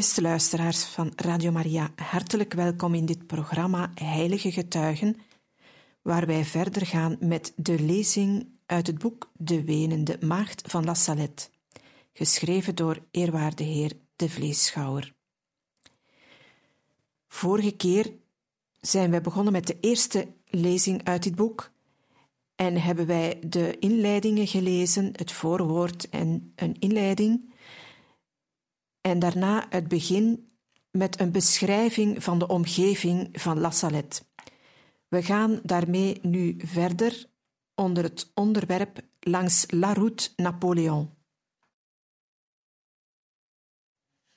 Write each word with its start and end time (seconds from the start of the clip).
Beste 0.00 0.22
luisteraars 0.22 0.84
van 0.84 1.12
Radio 1.16 1.50
Maria, 1.50 1.90
hartelijk 1.96 2.52
welkom 2.52 2.94
in 2.94 3.06
dit 3.06 3.26
programma 3.26 3.90
Heilige 3.94 4.52
Getuigen, 4.52 5.16
waar 6.02 6.26
wij 6.26 6.44
verder 6.44 6.86
gaan 6.86 7.16
met 7.20 7.52
de 7.56 7.80
lezing 7.80 8.48
uit 8.66 8.86
het 8.86 8.98
boek 8.98 9.30
De 9.36 9.64
Wenende 9.64 10.16
Maagd 10.20 10.62
van 10.70 10.84
La 10.84 10.94
Salette, 10.94 11.48
geschreven 12.12 12.74
door 12.74 12.98
eerwaarde 13.10 13.64
heer 13.64 13.92
De 14.16 14.28
Vleeschouwer. 14.28 15.14
Vorige 17.28 17.76
keer 17.76 18.12
zijn 18.80 19.10
wij 19.10 19.20
begonnen 19.20 19.52
met 19.52 19.66
de 19.66 19.76
eerste 19.80 20.28
lezing 20.44 21.04
uit 21.04 21.22
dit 21.22 21.34
boek 21.34 21.70
en 22.54 22.76
hebben 22.76 23.06
wij 23.06 23.38
de 23.46 23.78
inleidingen 23.78 24.46
gelezen, 24.46 25.10
het 25.12 25.32
voorwoord 25.32 26.08
en 26.08 26.52
een 26.56 26.76
inleiding 26.78 27.52
en 29.00 29.18
daarna 29.18 29.66
het 29.68 29.88
begin 29.88 30.50
met 30.90 31.20
een 31.20 31.32
beschrijving 31.32 32.22
van 32.22 32.38
de 32.38 32.46
omgeving 32.46 33.28
van 33.32 33.60
La 33.60 33.70
Salette. 33.70 34.22
We 35.08 35.22
gaan 35.22 35.60
daarmee 35.62 36.18
nu 36.22 36.54
verder 36.58 37.26
onder 37.74 38.02
het 38.02 38.30
onderwerp 38.34 39.00
langs 39.20 39.64
La 39.68 39.92
Route 39.92 40.30
Napoléon. 40.36 41.10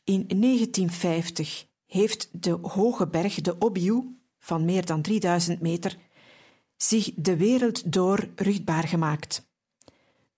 In 0.03 0.25
1950 0.27 1.67
heeft 1.85 2.43
de 2.43 2.51
hoge 2.61 3.07
berg 3.07 3.41
de 3.41 3.55
Obiou, 3.59 4.17
van 4.39 4.65
meer 4.65 4.85
dan 4.85 5.01
3000 5.01 5.61
meter, 5.61 5.97
zich 6.75 7.11
de 7.15 7.37
wereld 7.37 7.93
door 7.93 8.29
ruchtbaar 8.35 8.87
gemaakt. 8.87 9.51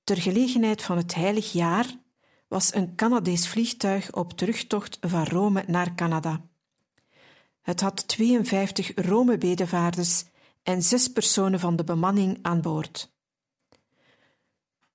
Ter 0.03 0.17
gelegenheid 0.17 0.81
van 0.81 0.97
het 0.97 1.15
heilig 1.15 1.51
jaar 1.51 2.04
was 2.55 2.73
een 2.73 2.95
Canadees 2.95 3.47
vliegtuig 3.47 4.13
op 4.13 4.33
terugtocht 4.33 4.97
van 5.01 5.23
Rome 5.23 5.63
naar 5.67 5.95
Canada. 5.95 6.41
Het 7.61 7.81
had 7.81 8.07
52 8.07 8.91
Rome-bedevaarders 8.95 10.23
en 10.63 10.83
zes 10.83 11.07
personen 11.07 11.59
van 11.59 11.75
de 11.75 11.83
bemanning 11.83 12.39
aan 12.41 12.61
boord. 12.61 13.13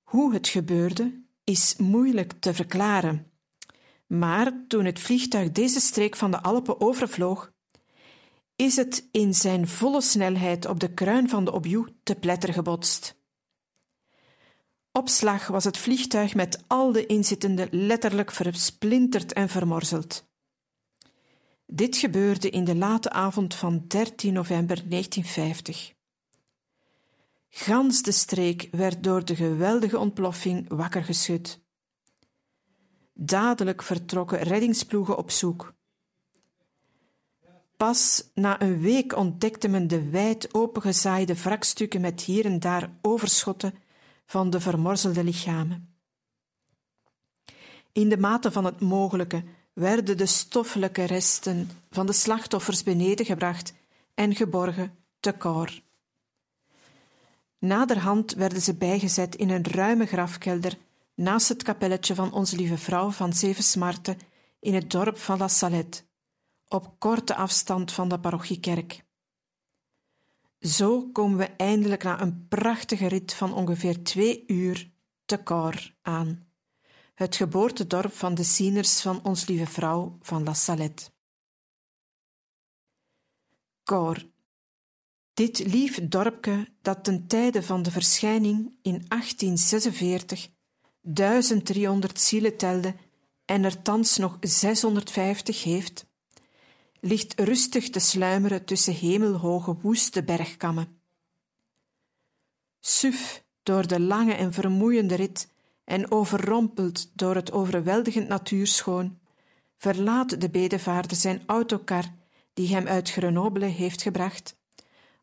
Hoe 0.02 0.32
het 0.32 0.48
gebeurde 0.48 1.22
is 1.44 1.76
moeilijk 1.76 2.32
te 2.32 2.54
verklaren, 2.54 3.30
maar 4.06 4.64
toen 4.68 4.84
het 4.84 5.00
vliegtuig 5.00 5.52
deze 5.52 5.80
streek 5.80 6.16
van 6.16 6.30
de 6.30 6.42
Alpen 6.42 6.80
overvloog, 6.80 7.52
is 8.56 8.76
het 8.76 9.08
in 9.10 9.34
zijn 9.34 9.68
volle 9.68 10.00
snelheid 10.00 10.66
op 10.66 10.80
de 10.80 10.94
kruin 10.94 11.28
van 11.28 11.44
de 11.44 11.52
Obiou 11.52 11.88
te 12.02 12.14
pletter 12.14 12.52
gebotst. 12.52 13.19
Opslag 14.92 15.46
was 15.46 15.64
het 15.64 15.78
vliegtuig 15.78 16.34
met 16.34 16.64
al 16.66 16.92
de 16.92 17.06
inzittenden 17.06 17.68
letterlijk 17.70 18.32
versplinterd 18.32 19.32
en 19.32 19.48
vermorzeld. 19.48 20.28
Dit 21.66 21.96
gebeurde 21.96 22.50
in 22.50 22.64
de 22.64 22.76
late 22.76 23.10
avond 23.10 23.54
van 23.54 23.84
13 23.86 24.32
november 24.32 24.88
1950. 24.88 25.92
Gans 27.48 28.02
de 28.02 28.12
streek 28.12 28.68
werd 28.70 29.02
door 29.02 29.24
de 29.24 29.36
geweldige 29.36 29.98
ontploffing 29.98 30.68
wakker 30.68 31.04
geschud. 31.04 31.60
Dadelijk 33.14 33.82
vertrokken 33.82 34.38
reddingsploegen 34.38 35.16
op 35.16 35.30
zoek. 35.30 35.74
Pas 37.76 38.30
na 38.34 38.60
een 38.60 38.80
week 38.80 39.16
ontdekte 39.16 39.68
men 39.68 39.88
de 39.88 40.10
wijd 40.10 40.54
opengezaaide 40.54 41.34
wrakstukken 41.34 42.00
met 42.00 42.20
hier 42.20 42.44
en 42.44 42.60
daar 42.60 42.90
overschotten 43.02 43.74
van 44.30 44.50
de 44.50 44.60
vermorzelde 44.60 45.24
lichamen. 45.24 45.94
In 47.92 48.08
de 48.08 48.18
mate 48.18 48.52
van 48.52 48.64
het 48.64 48.80
mogelijke 48.80 49.44
werden 49.72 50.16
de 50.16 50.26
stoffelijke 50.26 51.04
resten 51.04 51.70
van 51.90 52.06
de 52.06 52.12
slachtoffers 52.12 52.82
beneden 52.82 53.26
gebracht 53.26 53.74
en 54.14 54.34
geborgen 54.34 54.94
te 55.20 55.32
koor. 55.32 55.80
Naderhand 57.58 58.34
werden 58.34 58.60
ze 58.60 58.74
bijgezet 58.74 59.36
in 59.36 59.50
een 59.50 59.64
ruime 59.64 60.06
grafkelder 60.06 60.78
naast 61.14 61.48
het 61.48 61.62
kapelletje 61.62 62.14
van 62.14 62.32
Onze 62.32 62.56
Lieve 62.56 62.78
Vrouw 62.78 63.10
van 63.10 63.32
Zeven 63.32 63.64
Smarten 63.64 64.18
in 64.60 64.74
het 64.74 64.90
dorp 64.90 65.18
van 65.18 65.38
La 65.38 65.48
Salette, 65.48 66.02
op 66.68 66.94
korte 66.98 67.34
afstand 67.34 67.92
van 67.92 68.08
de 68.08 68.20
parochiekerk. 68.20 69.04
Zo 70.60 71.08
komen 71.12 71.38
we 71.38 71.44
eindelijk 71.44 72.02
na 72.02 72.20
een 72.20 72.46
prachtige 72.48 73.06
rit 73.06 73.34
van 73.34 73.54
ongeveer 73.54 74.02
twee 74.02 74.44
uur 74.46 74.90
te 75.24 75.42
Cor 75.42 75.94
aan, 76.02 76.48
het 77.14 77.36
geboortedorp 77.36 78.12
van 78.12 78.34
de 78.34 78.42
zieners 78.42 79.00
van 79.00 79.24
Ons 79.24 79.46
Lieve 79.46 79.66
Vrouw 79.66 80.18
van 80.20 80.44
La 80.44 80.54
Salette. 80.54 81.10
Cor, 83.84 84.30
dit 85.34 85.58
lief 85.58 86.08
dorpje 86.08 86.72
dat 86.82 87.04
ten 87.04 87.26
tijde 87.26 87.62
van 87.62 87.82
de 87.82 87.90
verschijning 87.90 88.78
in 88.82 89.04
1846 89.08 90.48
1300 91.00 92.20
zielen 92.20 92.56
telde 92.56 92.94
en 93.44 93.64
er 93.64 93.82
thans 93.82 94.16
nog 94.16 94.36
650 94.40 95.62
heeft, 95.62 96.06
ligt 97.00 97.40
rustig 97.40 97.90
te 97.90 97.98
sluimeren 97.98 98.64
tussen 98.64 98.94
hemelhoge 98.94 99.76
woeste 99.80 100.24
bergkammen. 100.24 101.00
Suf 102.80 103.44
door 103.62 103.86
de 103.86 104.00
lange 104.00 104.34
en 104.34 104.52
vermoeiende 104.52 105.14
rit 105.14 105.48
en 105.84 106.10
overrompeld 106.10 107.10
door 107.14 107.34
het 107.34 107.52
overweldigend 107.52 108.28
natuurschoon, 108.28 109.18
verlaat 109.76 110.40
de 110.40 110.50
bedevaarder 110.50 111.16
zijn 111.16 111.42
autokar 111.46 112.04
die 112.52 112.68
hem 112.68 112.86
uit 112.86 113.10
Grenoble 113.10 113.66
heeft 113.66 114.02
gebracht, 114.02 114.58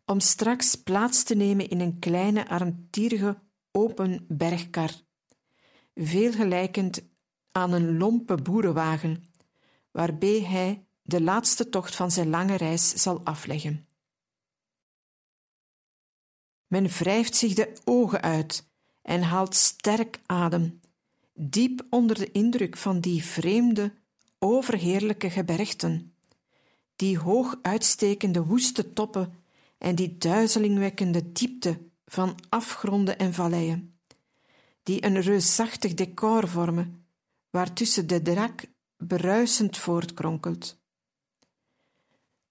om 0.06 0.20
straks 0.20 0.76
plaats 0.76 1.24
te 1.24 1.36
nemen 1.36 1.70
in 1.70 1.80
een 1.80 2.00
kleine, 2.00 2.50
armtierige, 2.50 3.40
open 3.72 4.26
bergkar, 4.28 4.92
veel 5.96 6.32
gelijkend 6.32 7.02
aan 7.52 7.72
een 7.72 7.98
lompe 7.98 8.36
boerenwagen, 8.36 9.24
waarbij 9.92 10.42
hij 10.42 10.87
de 11.08 11.22
laatste 11.22 11.70
tocht 11.70 11.96
van 11.96 12.12
zijn 12.12 12.30
lange 12.30 12.56
reis 12.56 12.90
zal 12.90 13.22
afleggen. 13.24 13.88
Men 16.68 16.88
wrijft 16.88 17.36
zich 17.36 17.54
de 17.54 17.74
ogen 17.84 18.22
uit 18.22 18.68
en 19.02 19.22
haalt 19.22 19.56
sterk 19.56 20.20
adem, 20.26 20.80
diep 21.34 21.86
onder 21.90 22.16
de 22.16 22.32
indruk 22.32 22.78
van 22.78 23.00
die 23.00 23.24
vreemde, 23.24 23.94
overheerlijke 24.40 25.30
gebergten, 25.30 26.16
die 26.96 27.20
hoog 27.20 27.58
uitstekende 27.62 28.44
woeste 28.44 28.94
toppen 28.94 29.34
en 29.78 29.96
die 29.96 30.18
duizelingwekkende 30.18 31.32
diepte 31.32 31.80
van 32.06 32.36
afgronden 32.50 33.18
en 33.18 33.34
valleien, 33.34 34.00
die 34.84 35.06
een 35.06 35.22
reusachtig 35.22 35.94
decor 35.94 36.48
vormen, 36.48 37.06
waartussen 37.50 38.08
de 38.08 38.22
drak 38.22 38.66
bruisend 38.98 39.78
voortkronkelt. 39.78 40.86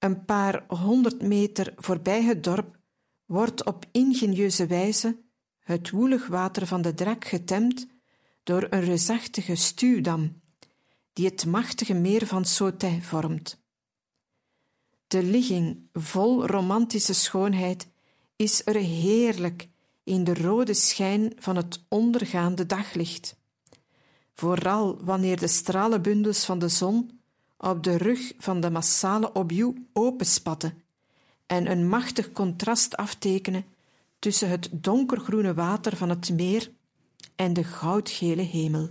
Een 0.07 0.25
paar 0.25 0.65
honderd 0.69 1.23
meter 1.23 1.73
voorbij 1.77 2.23
het 2.23 2.45
dorp 2.45 2.79
wordt 3.25 3.65
op 3.65 3.85
ingenieuze 3.93 4.67
wijze 4.67 5.19
het 5.59 5.91
woelig 5.91 6.27
water 6.27 6.67
van 6.67 6.83
de 6.83 6.95
Drak 6.95 7.25
getemd 7.25 7.87
door 8.43 8.67
een 8.71 8.81
reusachtige 8.81 9.55
stuwdam, 9.55 10.41
die 11.13 11.27
het 11.27 11.47
machtige 11.47 11.95
meer 11.95 12.27
van 12.27 12.45
Sautet 12.45 13.05
vormt. 13.05 13.63
De 15.07 15.23
ligging, 15.23 15.89
vol 15.93 16.47
romantische 16.47 17.15
schoonheid, 17.15 17.89
is 18.37 18.67
er 18.67 18.77
heerlijk 18.77 19.69
in 20.05 20.25
de 20.25 20.35
rode 20.35 20.75
schijn 20.75 21.33
van 21.37 21.57
het 21.57 21.85
ondergaande 21.89 22.67
daglicht. 22.67 23.37
Vooral 24.35 25.05
wanneer 25.05 25.39
de 25.39 25.49
stralenbundels 25.49 26.45
van 26.45 26.59
de 26.59 26.69
zon 26.69 27.16
op 27.59 27.83
de 27.83 27.97
rug 27.97 28.33
van 28.39 28.61
de 28.61 28.71
massale 28.71 29.35
Obiou 29.35 29.87
openspatten 29.93 30.83
en 31.47 31.71
een 31.71 31.89
machtig 31.89 32.33
contrast 32.33 32.97
aftekenen 32.97 33.65
tussen 34.19 34.49
het 34.49 34.69
donkergroene 34.73 35.55
water 35.55 35.97
van 35.97 36.09
het 36.09 36.31
meer 36.31 36.73
en 37.37 37.53
de 37.53 37.65
goudgele 37.65 38.43
hemel. 38.43 38.91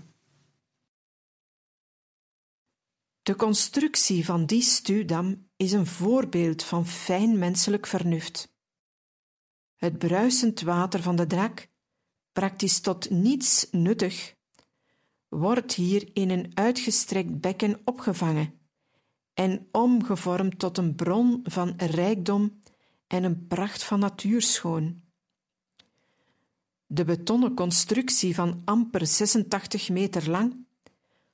De 3.22 3.36
constructie 3.36 4.26
van 4.26 4.46
die 4.46 4.62
stuwdam 4.62 5.48
is 5.56 5.72
een 5.72 5.86
voorbeeld 5.86 6.64
van 6.64 6.88
fijn 6.88 7.40
menselijk 7.40 7.88
vernuft. 7.88 8.54
Het 9.76 9.98
bruisend 9.98 10.62
water 10.62 11.02
van 11.02 11.16
de 11.16 11.28
drak, 11.28 11.68
praktisch 12.32 12.80
tot 12.80 13.10
niets 13.10 13.68
nuttig, 13.72 14.35
wordt 15.38 15.74
hier 15.74 16.10
in 16.14 16.30
een 16.30 16.52
uitgestrekt 16.54 17.40
bekken 17.40 17.82
opgevangen 17.84 18.54
en 19.34 19.68
omgevormd 19.72 20.60
tot 20.60 20.78
een 20.78 20.96
bron 20.96 21.40
van 21.44 21.74
rijkdom 21.78 22.60
en 23.08 23.24
een 23.24 23.48
pracht 23.48 23.84
van 23.84 24.00
natuurschoon. 24.00 25.02
De 26.86 27.04
betonnen 27.04 27.54
constructie 27.54 28.36
van 28.36 28.62
amper 28.66 29.08
86 29.08 29.90
meter 29.90 30.30
lang, 30.30 30.66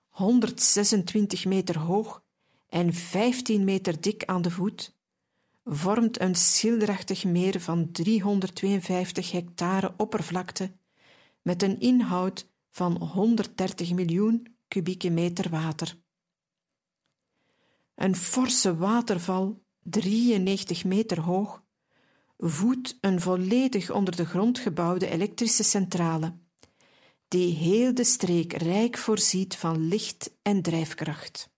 126 0.10 1.46
meter 1.46 1.78
hoog 1.78 2.24
en 2.70 2.94
15 2.94 3.64
meter 3.64 4.02
dik 4.02 4.26
aan 4.26 4.42
de 4.42 4.52
voet, 4.52 4.96
vormt 5.66 6.22
een 6.22 6.36
schilderachtig 6.36 7.24
meer 7.24 7.60
van 7.60 7.92
352 7.92 9.32
hectare 9.32 9.94
oppervlakte 9.98 10.72
met 11.42 11.64
een 11.64 11.80
inhoud 11.80 12.51
van 12.72 13.04
130 13.04 13.94
miljoen 13.94 14.56
kubieke 14.68 15.10
meter 15.10 15.50
water. 15.50 15.98
Een 17.96 18.16
forse 18.16 18.78
waterval, 18.78 19.64
93 19.82 20.84
meter 20.84 21.22
hoog, 21.22 21.64
voedt 22.38 22.98
een 23.02 23.22
volledig 23.22 23.90
onder 23.92 24.16
de 24.16 24.26
grond 24.26 24.60
gebouwde 24.60 25.10
elektrische 25.10 25.64
centrale, 25.64 26.38
die 27.28 27.54
heel 27.54 27.94
de 27.94 28.04
streek 28.04 28.54
rijk 28.54 28.98
voorziet 28.98 29.56
van 29.56 29.88
licht 29.88 30.32
en 30.42 30.62
drijfkracht. 30.62 31.50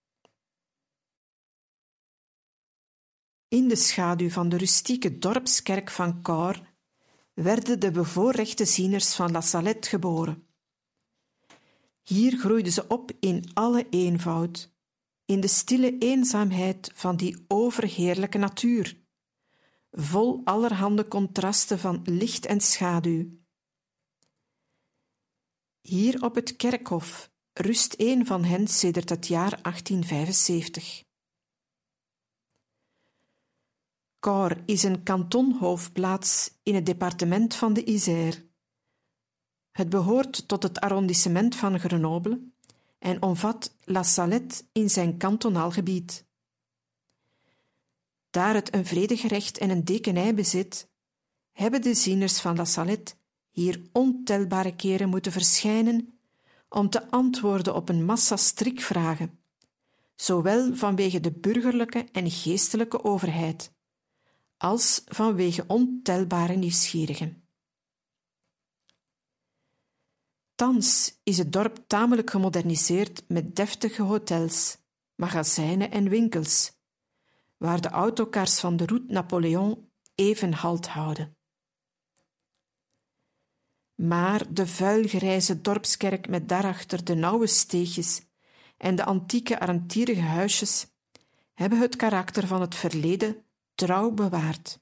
In 3.47 3.67
de 3.67 3.75
schaduw 3.75 4.29
van 4.29 4.49
de 4.49 4.57
rustieke 4.57 5.17
dorpskerk 5.17 5.89
van 5.89 6.21
Cor 6.21 6.61
werden 7.33 7.79
de 7.79 7.91
bevoorrechte 7.91 8.65
zieners 8.65 9.15
van 9.15 9.31
La 9.31 9.41
Salette 9.41 9.89
geboren. 9.89 10.42
Hier 12.03 12.37
groeiden 12.37 12.73
ze 12.73 12.87
op 12.87 13.11
in 13.19 13.43
alle 13.53 13.87
eenvoud, 13.89 14.71
in 15.25 15.39
de 15.39 15.47
stille 15.47 15.97
eenzaamheid 15.97 16.91
van 16.93 17.15
die 17.15 17.45
overheerlijke 17.47 18.37
natuur, 18.37 19.01
vol 19.91 20.41
allerhande 20.43 21.07
contrasten 21.07 21.79
van 21.79 22.01
licht 22.03 22.45
en 22.45 22.61
schaduw. 22.61 23.41
Hier 25.81 26.23
op 26.23 26.35
het 26.35 26.55
kerkhof 26.55 27.31
rust 27.53 27.95
een 27.97 28.25
van 28.25 28.43
hen 28.43 28.67
sedert 28.67 29.09
het 29.09 29.27
jaar 29.27 29.61
1875. 29.61 31.03
Cor 34.19 34.63
is 34.65 34.83
een 34.83 35.03
kantonhoofdplaats 35.03 36.59
in 36.63 36.75
het 36.75 36.85
departement 36.85 37.55
van 37.55 37.73
de 37.73 37.83
Isère. 37.83 38.51
Het 39.73 39.89
behoort 39.89 40.47
tot 40.47 40.63
het 40.63 40.79
arrondissement 40.79 41.55
van 41.55 41.79
Grenoble 41.79 42.41
en 42.99 43.21
omvat 43.21 43.75
La 43.83 44.03
Salette 44.03 44.63
in 44.71 44.89
zijn 44.89 45.17
kantonaal 45.17 45.71
gebied. 45.71 46.25
Daar 48.29 48.53
het 48.53 48.73
een 48.73 48.85
vredegerecht 48.85 49.57
en 49.57 49.69
een 49.69 49.83
dekenij 49.83 50.33
bezit, 50.35 50.89
hebben 51.51 51.81
de 51.81 51.93
zieners 51.93 52.41
van 52.41 52.55
La 52.55 52.65
Salette 52.65 53.13
hier 53.49 53.81
ontelbare 53.91 54.75
keren 54.75 55.09
moeten 55.09 55.31
verschijnen 55.31 56.19
om 56.69 56.89
te 56.89 57.09
antwoorden 57.09 57.75
op 57.75 57.89
een 57.89 58.05
massa 58.05 58.35
strikvragen, 58.35 59.39
zowel 60.15 60.75
vanwege 60.75 61.19
de 61.19 61.31
burgerlijke 61.31 62.05
en 62.11 62.31
geestelijke 62.31 63.03
overheid, 63.03 63.71
als 64.57 65.01
vanwege 65.05 65.63
ontelbare 65.67 66.55
nieuwsgierigen. 66.55 67.42
Thans 70.55 71.19
is 71.23 71.37
het 71.37 71.53
dorp 71.53 71.77
tamelijk 71.87 72.29
gemoderniseerd 72.29 73.23
met 73.27 73.55
deftige 73.55 74.01
hotels, 74.01 74.77
magazijnen 75.15 75.91
en 75.91 76.09
winkels, 76.09 76.71
waar 77.57 77.81
de 77.81 77.89
autocars 77.89 78.59
van 78.59 78.77
de 78.77 78.85
route 78.85 79.13
Napoleon 79.13 79.89
even 80.15 80.53
halt 80.53 80.87
houden. 80.87 81.37
Maar 83.95 84.53
de 84.53 84.67
vuilgrijze 84.67 85.61
dorpskerk 85.61 86.27
met 86.27 86.49
daarachter 86.49 87.03
de 87.03 87.15
nauwe 87.15 87.47
steegjes 87.47 88.21
en 88.77 88.95
de 88.95 89.03
antieke 89.05 89.59
armtierige 89.59 90.21
huisjes 90.21 90.87
hebben 91.53 91.79
het 91.79 91.95
karakter 91.95 92.47
van 92.47 92.61
het 92.61 92.75
verleden 92.75 93.45
trouw 93.75 94.11
bewaard. 94.11 94.79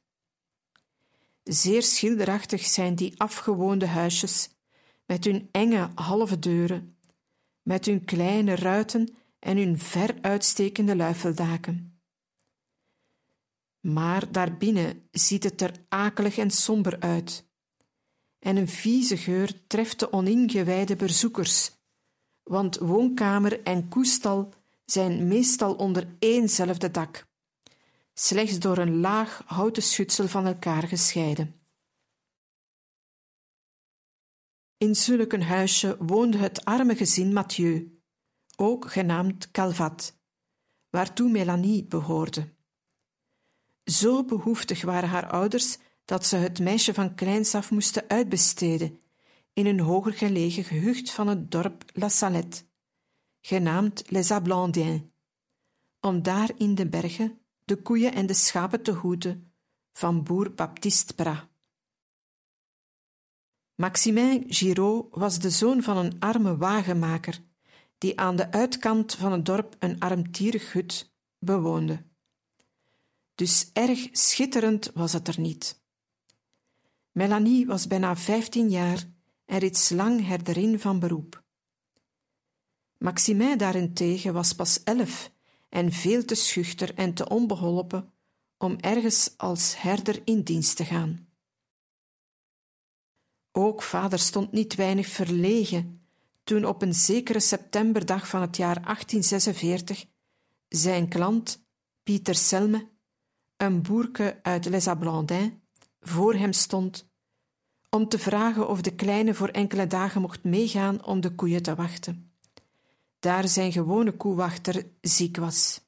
Zeer 1.43 1.83
schilderachtig 1.83 2.65
zijn 2.65 2.95
die 2.95 3.19
afgewoonde 3.21 3.87
huisjes 3.87 4.49
met 5.11 5.23
hun 5.23 5.49
enge 5.51 5.89
halve 5.95 6.39
deuren, 6.39 6.97
met 7.61 7.85
hun 7.85 8.05
kleine 8.05 8.55
ruiten 8.55 9.15
en 9.39 9.57
hun 9.57 9.79
ver 9.79 10.15
uitstekende 10.21 10.95
luifeldaken. 10.95 12.01
Maar 13.79 14.31
daarbinnen 14.31 15.07
ziet 15.11 15.43
het 15.43 15.61
er 15.61 15.71
akelig 15.89 16.37
en 16.37 16.51
somber 16.51 16.99
uit, 16.99 17.45
en 18.39 18.55
een 18.55 18.67
vieze 18.67 19.17
geur 19.17 19.67
treft 19.67 19.99
de 19.99 20.13
oningewijde 20.13 20.95
bezoekers, 20.95 21.71
want 22.43 22.77
woonkamer 22.77 23.63
en 23.63 23.87
koestal 23.87 24.53
zijn 24.85 25.27
meestal 25.27 25.73
onder 25.73 26.07
éénzelfde 26.19 26.91
dak, 26.91 27.27
slechts 28.13 28.59
door 28.59 28.77
een 28.77 28.99
laag 28.99 29.41
houten 29.45 29.83
schutsel 29.83 30.27
van 30.27 30.45
elkaar 30.45 30.87
gescheiden. 30.87 31.60
In 34.81 34.95
zulk 34.95 35.33
een 35.33 35.43
huisje 35.43 35.97
woonde 35.99 36.37
het 36.37 36.65
arme 36.65 36.95
gezin 36.95 37.33
Mathieu, 37.33 38.01
ook 38.55 38.91
genaamd 38.91 39.51
Calvat, 39.51 40.17
waartoe 40.89 41.29
Melanie 41.29 41.85
behoorde. 41.85 42.53
Zo 43.83 44.25
behoeftig 44.25 44.81
waren 44.81 45.09
haar 45.09 45.29
ouders 45.29 45.77
dat 46.05 46.25
ze 46.25 46.35
het 46.35 46.59
meisje 46.59 46.93
van 46.93 47.15
kleins 47.15 47.55
af 47.55 47.71
moesten 47.71 48.09
uitbesteden 48.09 48.99
in 49.53 49.65
een 49.65 49.79
hoger 49.79 50.13
gelegen 50.13 50.63
gehucht 50.63 51.11
van 51.11 51.27
het 51.27 51.51
dorp 51.51 51.83
La 51.93 52.09
Salette, 52.09 52.63
genaamd 53.41 54.03
Les 54.11 54.31
Ablandiens, 54.31 55.01
om 55.99 56.21
daar 56.23 56.51
in 56.57 56.75
de 56.75 56.89
bergen 56.89 57.39
de 57.65 57.81
koeien 57.81 58.13
en 58.13 58.25
de 58.25 58.33
schapen 58.33 58.81
te 58.81 58.91
hoeden 58.91 59.53
van 59.91 60.23
boer 60.23 60.53
Baptiste 60.53 61.13
Bras. 61.13 61.50
Maximin 63.81 64.43
Giraud 64.47 65.07
was 65.11 65.39
de 65.39 65.49
zoon 65.49 65.83
van 65.83 65.97
een 65.97 66.19
arme 66.19 66.57
wagenmaker, 66.57 67.41
die 67.97 68.19
aan 68.19 68.35
de 68.35 68.51
uitkant 68.51 69.15
van 69.15 69.31
het 69.31 69.45
dorp 69.45 69.75
een 69.79 69.99
armtierig 69.99 70.73
hut 70.73 71.11
bewoonde. 71.39 72.03
Dus 73.35 73.69
erg 73.73 74.07
schitterend 74.11 74.91
was 74.93 75.13
het 75.13 75.27
er 75.27 75.39
niet. 75.39 75.81
Melanie 77.11 77.65
was 77.65 77.87
bijna 77.87 78.15
vijftien 78.15 78.69
jaar 78.69 79.03
en 79.45 79.59
reeds 79.59 79.89
lang 79.89 80.27
herderin 80.27 80.79
van 80.79 80.99
beroep. 80.99 81.43
Maximin 82.97 83.57
daarentegen 83.57 84.33
was 84.33 84.53
pas 84.53 84.83
elf 84.83 85.31
en 85.69 85.91
veel 85.91 86.25
te 86.25 86.35
schuchter 86.35 86.95
en 86.95 87.13
te 87.13 87.29
onbeholpen 87.29 88.13
om 88.57 88.77
ergens 88.79 89.33
als 89.37 89.81
herder 89.81 90.21
in 90.23 90.41
dienst 90.41 90.75
te 90.75 90.85
gaan. 90.85 91.30
Ook 93.51 93.81
vader 93.81 94.19
stond 94.19 94.51
niet 94.51 94.75
weinig 94.75 95.07
verlegen 95.07 96.01
toen 96.43 96.65
op 96.65 96.81
een 96.81 96.93
zekere 96.93 97.39
septemberdag 97.39 98.27
van 98.27 98.41
het 98.41 98.57
jaar 98.57 98.81
1846 98.81 100.05
zijn 100.67 101.07
klant, 101.07 101.65
Pieter 102.03 102.35
Selme, 102.35 102.87
een 103.57 103.81
boerke 103.81 104.39
uit 104.41 104.65
Les 104.65 104.87
Ablandins, 104.87 105.51
voor 106.01 106.33
hem 106.33 106.53
stond 106.53 107.09
om 107.89 108.07
te 108.07 108.19
vragen 108.19 108.69
of 108.69 108.81
de 108.81 108.95
kleine 108.95 109.33
voor 109.33 109.47
enkele 109.47 109.87
dagen 109.87 110.21
mocht 110.21 110.43
meegaan 110.43 111.05
om 111.05 111.21
de 111.21 111.35
koeien 111.35 111.61
te 111.61 111.75
wachten, 111.75 112.31
daar 113.19 113.47
zijn 113.47 113.71
gewone 113.71 114.11
koewachter 114.11 114.85
ziek 115.01 115.37
was. 115.37 115.81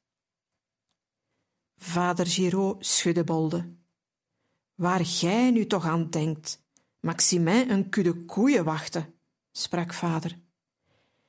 Vader 1.76 2.28
Giraud 2.28 2.86
schudde 2.86 3.24
bolde. 3.24 3.76
Waar 4.76 5.06
gij 5.06 5.52
nu 5.52 5.68
toch 5.68 5.86
aan 5.86 6.10
denkt, 6.10 6.63
Maximin 7.04 7.70
een 7.70 7.90
kudde 7.90 8.14
koeien 8.14 8.64
wachten, 8.64 9.14
sprak 9.52 9.94
vader. 9.94 10.40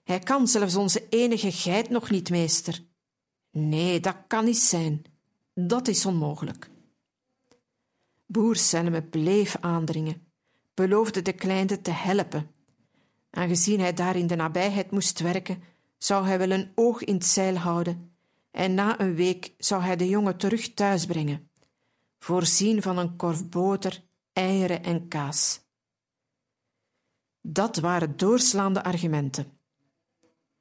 Hij 0.02 0.18
kan 0.18 0.48
zelfs 0.48 0.74
onze 0.74 1.08
enige 1.08 1.52
geit 1.52 1.90
nog 1.90 2.10
niet 2.10 2.30
meester. 2.30 2.84
Nee, 3.50 4.00
dat 4.00 4.16
kan 4.26 4.44
niet 4.44 4.58
zijn. 4.58 5.04
Dat 5.54 5.88
is 5.88 6.06
onmogelijk. 6.06 6.68
Boer 8.26 8.56
Selme 8.56 9.02
bleef 9.02 9.56
aandringen. 9.60 10.26
beloofde 10.74 11.22
de 11.22 11.32
kleine 11.32 11.80
te 11.80 11.90
helpen. 11.90 12.50
Aangezien 13.30 13.80
hij 13.80 13.92
daar 13.92 14.16
in 14.16 14.26
de 14.26 14.36
nabijheid 14.36 14.90
moest 14.90 15.20
werken, 15.20 15.62
zou 15.98 16.26
hij 16.26 16.38
wel 16.38 16.50
een 16.50 16.72
oog 16.74 17.04
in 17.04 17.14
het 17.14 17.24
zeil 17.24 17.56
houden 17.56 18.16
en 18.50 18.74
na 18.74 19.00
een 19.00 19.14
week 19.14 19.52
zou 19.58 19.82
hij 19.82 19.96
de 19.96 20.08
jongen 20.08 20.36
terug 20.36 20.74
thuis 20.74 21.06
brengen, 21.06 21.50
voorzien 22.18 22.82
van 22.82 22.98
een 22.98 23.16
korf 23.16 23.48
boter, 23.48 24.02
eieren 24.32 24.82
en 24.82 25.08
kaas. 25.08 25.63
Dat 27.46 27.76
waren 27.76 28.16
doorslaande 28.16 28.84
argumenten. 28.84 29.58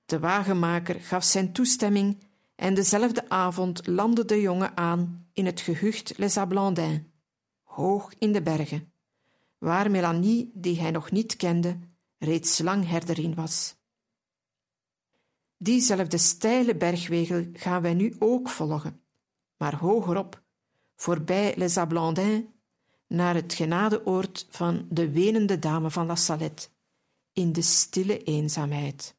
De 0.06 0.20
wagenmaker 0.20 1.02
gaf 1.02 1.24
zijn 1.24 1.54
toestemming 1.54 2.24
en 2.56 2.74
dezelfde 2.74 3.30
avond 3.30 3.88
landde 3.88 4.26
de 4.26 4.42
jongen 4.42 4.78
aan 4.78 5.28
in 5.34 5.46
het 5.46 5.62
gehucht 5.62 6.18
Les 6.18 6.38
Ablandins, 6.38 7.02
hoog 7.62 8.14
in 8.20 8.32
de 8.32 8.42
bergen, 8.42 8.94
waar 9.58 9.92
Melanie, 9.92 10.52
die 10.54 10.80
hij 10.80 10.92
nog 10.92 11.12
niet 11.12 11.36
kende, 11.36 11.80
reeds 12.18 12.60
lang 12.60 12.88
herderin 12.88 13.36
was. 13.36 13.76
Diezelfde 15.58 16.18
steile 16.18 16.76
bergwegel 16.76 17.46
gaan 17.54 17.82
wij 17.82 17.94
nu 17.94 18.16
ook 18.20 18.50
volgen, 18.50 19.02
maar 19.58 19.76
hogerop, 19.76 20.44
voorbij 20.96 21.54
Les 21.58 21.78
Ablandins, 21.78 22.44
naar 23.08 23.36
het 23.36 23.54
genadeoord 23.54 24.48
van 24.50 24.88
de 24.90 25.12
wenende 25.12 25.60
dame 25.60 25.92
van 25.92 26.06
La 26.06 26.16
Salette, 26.16 26.72
in 27.34 27.52
de 27.52 27.62
stille 27.62 28.24
eenzaamheid. 28.24 29.16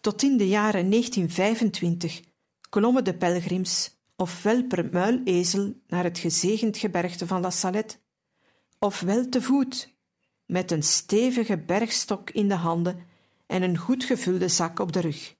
Tot 0.00 0.22
in 0.22 0.36
de 0.36 0.48
jaren 0.48 0.90
1925 0.90 2.20
klommen 2.68 3.04
de 3.04 3.14
pelgrims 3.14 3.98
ofwel 4.16 4.64
per 4.64 4.88
muilezel 4.92 5.74
naar 5.86 6.04
het 6.04 6.18
gezegend 6.18 6.76
gebergte 6.76 7.26
van 7.26 7.40
La 7.40 7.50
Salette, 7.50 7.96
ofwel 8.78 9.28
te 9.28 9.42
voet, 9.42 9.94
met 10.46 10.70
een 10.70 10.82
stevige 10.82 11.58
bergstok 11.58 12.30
in 12.30 12.48
de 12.48 12.54
handen 12.54 13.06
en 13.46 13.62
een 13.62 13.76
goed 13.76 14.04
gevulde 14.04 14.48
zak 14.48 14.78
op 14.78 14.92
de 14.92 15.00
rug. 15.00 15.36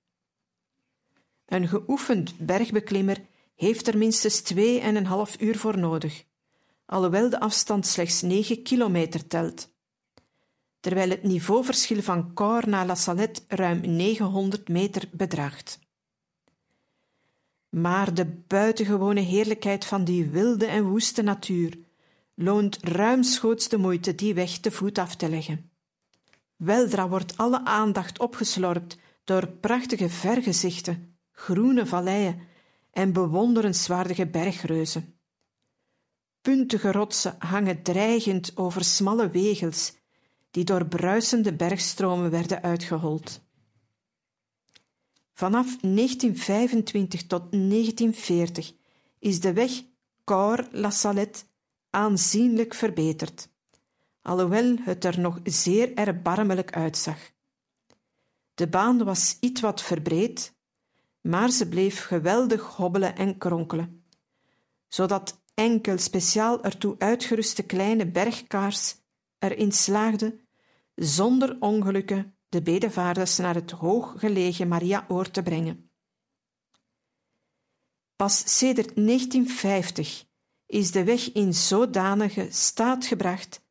Een 1.47 1.69
geoefend 1.69 2.38
bergbeklimmer 2.38 3.26
heeft 3.54 3.88
er 3.88 3.99
minstens 3.99 4.40
twee 4.40 4.80
en 4.80 4.97
een 4.97 5.07
half 5.07 5.40
uur 5.40 5.59
voor 5.59 5.78
nodig, 5.78 6.25
alhoewel 6.87 7.30
de 7.30 7.40
afstand 7.40 7.87
slechts 7.87 8.23
negen 8.23 8.62
kilometer 8.62 9.26
telt 9.26 9.69
terwijl 10.80 11.10
het 11.10 11.22
niveauverschil 11.22 12.02
van 12.02 12.32
Cor 12.34 12.68
naar 12.68 12.87
La 12.87 12.94
Salette 12.94 13.42
ruim 13.49 13.80
900 13.80 14.68
meter 14.68 15.08
bedraagt. 15.12 15.78
Maar 17.68 18.14
de 18.14 18.26
buitengewone 18.26 19.20
heerlijkheid 19.20 19.84
van 19.84 20.04
die 20.04 20.25
wilde 20.25 20.66
en 20.66 20.84
woeste 20.84 21.22
natuur 21.22 21.78
loont 22.34 22.78
ruimschoots 22.80 23.68
de 23.68 23.76
moeite 23.76 24.14
die 24.14 24.34
weg 24.34 24.58
te 24.58 24.70
voet 24.70 24.99
af 24.99 25.16
te 25.16 25.28
leggen. 25.28 25.70
Weldra 26.56 27.08
wordt 27.08 27.37
alle 27.37 27.64
aandacht 27.64 28.18
opgeslorpt 28.18 28.99
door 29.25 29.49
prachtige 29.49 30.08
vergezichten, 30.08 31.18
groene 31.32 31.87
valleien 31.87 32.40
en 32.90 33.12
bewonderenswaardige 33.12 34.26
bergreuzen. 34.26 35.14
Puntige 36.40 36.92
rotsen 36.92 37.34
hangen 37.38 37.82
dreigend 37.82 38.56
over 38.56 38.84
smalle 38.84 39.30
wegels 39.30 39.92
die 40.50 40.64
door 40.64 40.87
bruisende 40.87 41.52
bergstromen 41.52 42.30
werden 42.30 42.62
uitgehold. 42.62 43.40
Vanaf 45.33 45.76
1925 45.80 47.26
tot 47.26 47.52
1940 47.52 48.73
is 49.19 49.40
de 49.40 49.52
weg 49.52 49.71
Cor-La 50.25 50.90
Salette 50.90 51.42
aanzienlijk 51.90 52.75
verbeterd, 52.75 53.49
alhoewel 54.23 54.76
het 54.80 55.04
er 55.04 55.21
nog 55.21 55.40
zeer 55.45 55.95
erbarmelijk 55.95 56.73
uitzag. 56.73 57.19
De 58.54 58.69
baan 58.69 59.04
was 59.04 59.37
iets 59.40 59.61
wat 59.61 59.83
verbreed, 59.83 60.54
maar 61.21 61.50
ze 61.50 61.69
bleef 61.69 62.04
geweldig 62.04 62.62
hobbelen 62.62 63.16
en 63.16 63.38
kronkelen, 63.38 64.04
zodat 64.88 65.42
enkel 65.54 65.99
speciaal 65.99 66.62
ertoe 66.62 66.95
uitgeruste 66.99 67.62
kleine 67.62 68.07
bergkaars 68.07 69.00
erin 69.40 69.73
slaagde 69.73 70.40
zonder 70.94 71.56
ongelukken 71.61 72.37
de 72.49 72.62
bedevaarders 72.62 73.37
naar 73.37 73.54
het 73.54 73.70
hooggelegen 73.70 74.68
Mariaoord 74.68 75.32
te 75.32 75.42
brengen. 75.42 75.90
Pas 78.16 78.59
sedert 78.59 78.97
1950 78.97 80.25
is 80.66 80.90
de 80.90 81.04
weg 81.04 81.32
in 81.32 81.54
zodanige 81.54 82.47
staat 82.50 83.06
gebracht 83.06 83.62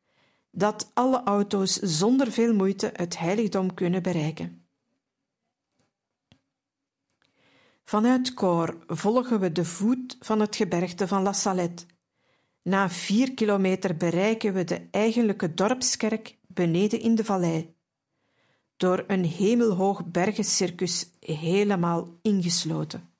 dat 0.50 0.90
alle 0.94 1.22
auto's 1.22 1.72
zonder 1.76 2.32
veel 2.32 2.54
moeite 2.54 2.90
het 2.92 3.18
heiligdom 3.18 3.74
kunnen 3.74 4.02
bereiken. 4.02 4.68
Vanuit 7.84 8.34
Cor 8.34 8.78
volgen 8.86 9.40
we 9.40 9.52
de 9.52 9.64
voet 9.64 10.16
van 10.20 10.40
het 10.40 10.56
gebergte 10.56 11.08
van 11.08 11.22
La 11.22 11.32
Salette. 11.32 11.84
Na 12.70 12.88
vier 12.90 13.34
kilometer 13.34 13.96
bereiken 13.96 14.52
we 14.52 14.64
de 14.64 14.88
eigenlijke 14.90 15.54
dorpskerk 15.54 16.38
beneden 16.46 17.00
in 17.00 17.14
de 17.14 17.24
vallei, 17.24 17.74
door 18.76 19.04
een 19.06 19.24
hemelhoog 19.24 20.04
bergencircus 20.04 21.10
helemaal 21.20 22.18
ingesloten. 22.22 23.10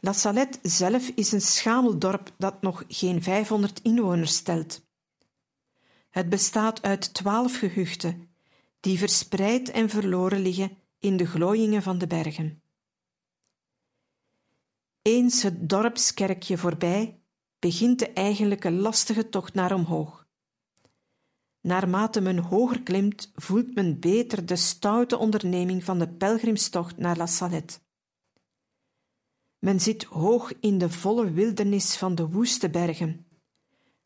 La 0.00 0.12
Salette 0.12 0.58
zelf 0.62 1.08
is 1.08 1.32
een 1.32 1.40
schamel 1.40 1.98
dorp 1.98 2.34
dat 2.38 2.62
nog 2.62 2.84
geen 2.88 3.22
500 3.22 3.80
inwoners 3.82 4.34
stelt. 4.34 4.82
Het 6.10 6.28
bestaat 6.28 6.82
uit 6.82 7.14
twaalf 7.14 7.58
gehuchten, 7.58 8.28
die 8.80 8.98
verspreid 8.98 9.70
en 9.70 9.88
verloren 9.88 10.40
liggen 10.40 10.76
in 10.98 11.16
de 11.16 11.26
glooiingen 11.26 11.82
van 11.82 11.98
de 11.98 12.06
bergen. 12.06 12.62
Eens 15.06 15.42
het 15.42 15.68
dorpskerkje 15.68 16.58
voorbij, 16.58 17.20
begint 17.58 17.98
de 17.98 18.12
eigenlijke 18.12 18.70
lastige 18.70 19.28
tocht 19.28 19.54
naar 19.54 19.74
omhoog. 19.74 20.26
Naarmate 21.60 22.20
men 22.20 22.38
hoger 22.38 22.82
klimt, 22.82 23.32
voelt 23.34 23.74
men 23.74 24.00
beter 24.00 24.46
de 24.46 24.56
stoute 24.56 25.16
onderneming 25.16 25.84
van 25.84 25.98
de 25.98 26.08
pelgrimstocht 26.08 26.96
naar 26.96 27.16
La 27.16 27.26
Salette. 27.26 27.78
Men 29.58 29.80
zit 29.80 30.04
hoog 30.04 30.52
in 30.60 30.78
de 30.78 30.90
volle 30.90 31.30
wildernis 31.30 31.96
van 31.96 32.14
de 32.14 32.28
woeste 32.28 32.70
bergen, 32.70 33.26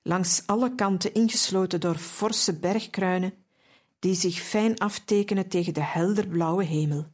langs 0.03 0.47
alle 0.47 0.75
kanten 0.75 1.15
ingesloten 1.15 1.81
door 1.81 1.97
forse 1.97 2.59
bergkruinen 2.59 3.35
die 3.99 4.15
zich 4.15 4.41
fijn 4.41 4.79
aftekenen 4.79 5.49
tegen 5.49 5.75
de 5.75 5.83
helderblauwe 5.83 6.65
hemel. 6.65 7.07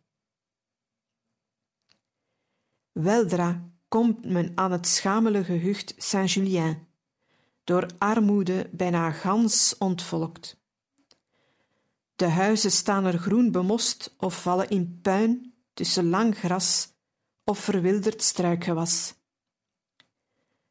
Weldra 2.93 3.73
komt 3.95 4.25
men 4.25 4.53
aan 4.55 4.73
het 4.73 4.87
schamele 4.87 5.45
gehucht 5.45 5.95
Saint-Julien, 5.97 6.87
door 7.65 7.91
armoede 7.99 8.69
bijna 8.73 9.11
gans 9.11 9.75
ontvolkt. 9.79 10.57
De 12.17 12.29
huizen 12.29 12.71
staan 12.71 13.05
er 13.05 13.19
groen 13.19 13.51
bemost 13.51 14.15
of 14.19 14.43
vallen 14.43 14.69
in 14.69 14.99
puin 15.03 15.55
tussen 15.75 16.09
lang 16.09 16.37
gras 16.37 16.89
of 17.45 17.59
verwilderd 17.59 18.23
struikgewas. 18.23 19.15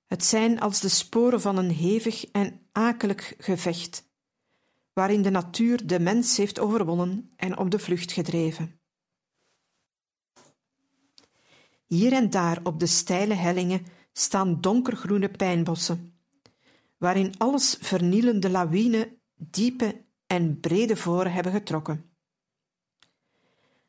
Het 0.08 0.24
zijn 0.24 0.60
als 0.60 0.80
de 0.80 0.89
sporen 0.89 1.42
van 1.42 1.58
een 1.58 1.72
hevig 1.72 2.25
en 2.25 2.60
akelig 2.72 3.34
gevecht, 3.38 4.10
waarin 4.94 5.22
de 5.22 5.32
natuur 5.32 5.88
de 5.88 6.00
mens 6.00 6.38
heeft 6.38 6.60
overwonnen 6.60 7.32
en 7.36 7.58
op 7.58 7.72
de 7.72 7.80
vlucht 7.80 8.12
gedreven. 8.12 8.83
Hier 11.94 12.14
en 12.14 12.30
daar 12.30 12.60
op 12.64 12.80
de 12.80 12.86
steile 12.86 13.34
hellingen 13.34 13.86
staan 14.14 14.62
donkergroene 14.62 15.30
pijnbossen, 15.30 16.14
waarin 16.98 17.34
alles 17.38 17.78
vernielende 17.80 18.50
lawine 18.50 19.18
diepe 19.36 20.06
en 20.28 20.60
brede 20.60 20.96
voren 20.96 21.32
hebben 21.32 21.52
getrokken. 21.52 22.10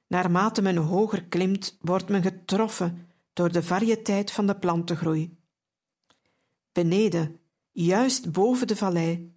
Naarmate 0.06 0.62
men 0.62 0.76
hoger 0.76 1.24
klimt, 1.24 1.76
wordt 1.80 2.08
men 2.08 2.22
getroffen 2.22 3.08
door 3.32 3.52
de 3.52 3.62
variëteit 3.62 4.30
van 4.30 4.46
de 4.46 4.56
plantengroei. 4.56 5.38
Beneden, 6.72 7.40
juist 7.72 8.32
boven 8.32 8.66
de 8.66 8.76
vallei, 8.76 9.34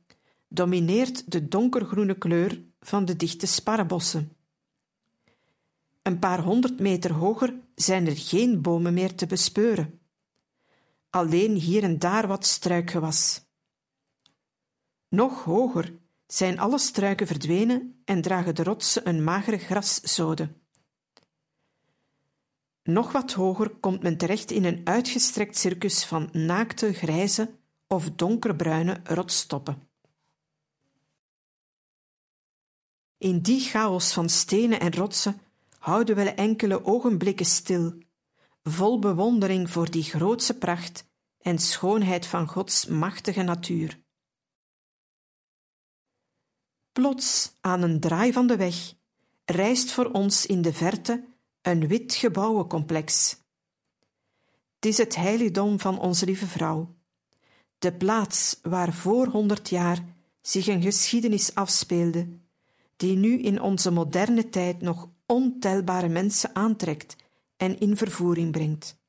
domineert 0.48 1.32
de 1.32 1.48
donkergroene 1.48 2.18
kleur 2.18 2.64
van 2.80 3.06
de 3.06 3.16
dichte 3.16 3.48
sparrenbossen. 3.48 4.37
Een 6.08 6.20
paar 6.20 6.40
honderd 6.40 6.80
meter 6.80 7.14
hoger 7.14 7.60
zijn 7.76 8.08
er 8.08 8.18
geen 8.18 8.62
bomen 8.62 8.94
meer 8.94 9.16
te 9.16 9.26
bespeuren. 9.26 10.00
Alleen 11.10 11.56
hier 11.56 11.84
en 11.84 12.00
daar 12.00 12.28
wat 12.28 12.46
struikgewas. 12.46 13.46
Nog 15.10 15.44
hoger 15.44 16.00
zijn 16.28 16.60
alle 16.60 16.78
struiken 16.78 17.28
verdwenen 17.28 18.02
en 18.06 18.22
dragen 18.22 18.56
de 18.56 18.64
rotsen 18.64 19.08
een 19.08 19.24
magere 19.24 19.58
graszode. 19.58 20.50
Nog 22.84 23.12
wat 23.12 23.32
hoger 23.32 23.70
komt 23.70 24.04
men 24.04 24.18
terecht 24.18 24.52
in 24.52 24.66
een 24.66 24.82
uitgestrekt 24.84 25.58
circus 25.58 26.06
van 26.06 26.30
naakte 26.32 26.94
grijze 26.94 27.56
of 27.88 28.12
donkerbruine 28.12 29.02
rotstoppen. 29.04 29.90
In 33.18 33.42
die 33.42 33.60
chaos 33.60 34.14
van 34.14 34.30
stenen 34.30 34.80
en 34.80 34.94
rotsen 34.94 35.42
houden 35.88 36.16
we 36.16 36.30
enkele 36.30 36.86
ogenblikken 36.86 37.46
stil, 37.46 37.98
vol 38.64 39.00
bewondering 39.00 39.70
voor 39.70 39.92
die 39.92 40.04
grootse 40.04 40.58
pracht 40.58 41.10
en 41.40 41.60
schoonheid 41.60 42.26
van 42.26 42.48
Gods 42.48 42.86
machtige 42.86 43.42
natuur. 43.42 44.00
Plots, 46.92 47.54
aan 47.62 47.82
een 47.82 48.00
draai 48.00 48.34
van 48.34 48.48
de 48.48 48.58
weg, 48.58 48.94
rijst 49.46 49.92
voor 49.92 50.12
ons 50.12 50.46
in 50.46 50.62
de 50.62 50.74
verte 50.74 51.26
een 51.62 51.88
wit 51.88 52.14
gebouwencomplex. 52.14 53.38
Het 54.76 54.86
is 54.86 54.98
het 54.98 55.16
heiligdom 55.16 55.80
van 55.80 56.00
onze 56.00 56.26
lieve 56.26 56.48
vrouw, 56.48 56.96
de 57.78 57.94
plaats 57.94 58.60
waar 58.62 58.94
voor 58.94 59.28
honderd 59.28 59.70
jaar 59.70 60.06
zich 60.42 60.68
een 60.68 60.82
geschiedenis 60.82 61.56
afspeelde, 61.56 62.40
die 62.96 63.16
nu 63.16 63.40
in 63.40 63.62
onze 63.62 63.92
moderne 63.92 64.50
tijd 64.50 64.82
nog 64.82 65.16
ontelbare 65.28 66.08
mensen 66.08 66.56
aantrekt 66.56 67.16
en 67.58 67.80
in 67.80 67.98
vervoering 67.98 68.52
brengt. 68.52 69.00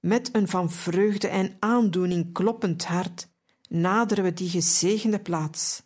Met 0.00 0.34
een 0.34 0.48
van 0.48 0.70
vreugde 0.70 1.28
en 1.28 1.56
aandoening 1.58 2.32
kloppend 2.32 2.84
hart 2.84 3.28
naderen 3.68 4.24
we 4.24 4.32
die 4.32 4.48
gezegende 4.48 5.20
plaats. 5.20 5.82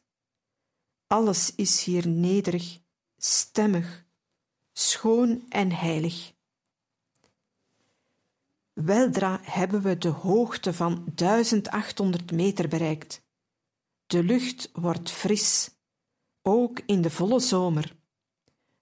Alles 1.07 1.55
is 1.55 1.85
hier 1.85 2.09
nederig, 2.09 2.81
stemmig, 3.17 4.05
schoon 4.73 5.45
en 5.49 5.73
heilig. 5.73 6.35
Weldra 8.73 9.41
hebben 9.43 9.83
we 9.83 9.99
de 9.99 10.09
hoogte 10.09 10.73
van 10.73 11.05
1800 11.15 12.33
meter 12.33 12.69
bereikt. 12.69 13.23
De 14.07 14.23
lucht 14.23 14.71
wordt 14.73 15.11
fris, 15.11 15.71
ook 16.43 16.81
in 16.87 17.03
de 17.03 17.11
volle 17.11 17.41
zomer. 17.41 17.96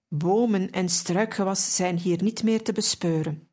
Bomen 0.07 0.71
en 0.71 0.89
struikgewas 0.89 1.75
zijn 1.75 1.97
hier 1.97 2.23
niet 2.23 2.43
meer 2.43 2.63
te 2.63 2.73
bespeuren. 2.73 3.47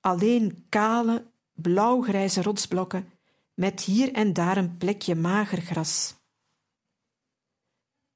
Alleen 0.00 0.66
kale, 0.68 1.26
blauwgrijze 1.52 2.42
rotsblokken 2.42 3.12
met 3.54 3.80
hier 3.80 4.12
en 4.12 4.32
daar 4.32 4.56
een 4.56 4.76
plekje 4.76 5.14
mager 5.14 5.60
gras. 5.60 6.14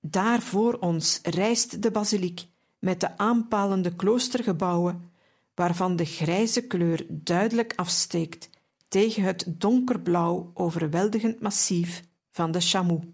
Daar 0.01 0.43
voor 0.43 0.75
ons 0.75 1.21
rijst 1.23 1.83
de 1.83 1.91
basiliek 1.91 2.47
met 2.79 3.01
de 3.01 3.19
aanpalende 3.19 3.97
kloostergebouwen, 3.97 5.11
waarvan 5.55 5.97
de 5.97 6.05
grijze 6.05 6.67
kleur 6.67 7.07
duidelijk 7.09 7.73
afsteekt 7.77 8.51
tegen 8.89 9.23
het 9.23 9.45
donkerblauw 9.49 10.51
overweldigend 10.55 11.41
massief 11.41 12.03
van 12.31 12.51
de 12.51 12.61
Chamoux, 12.61 13.07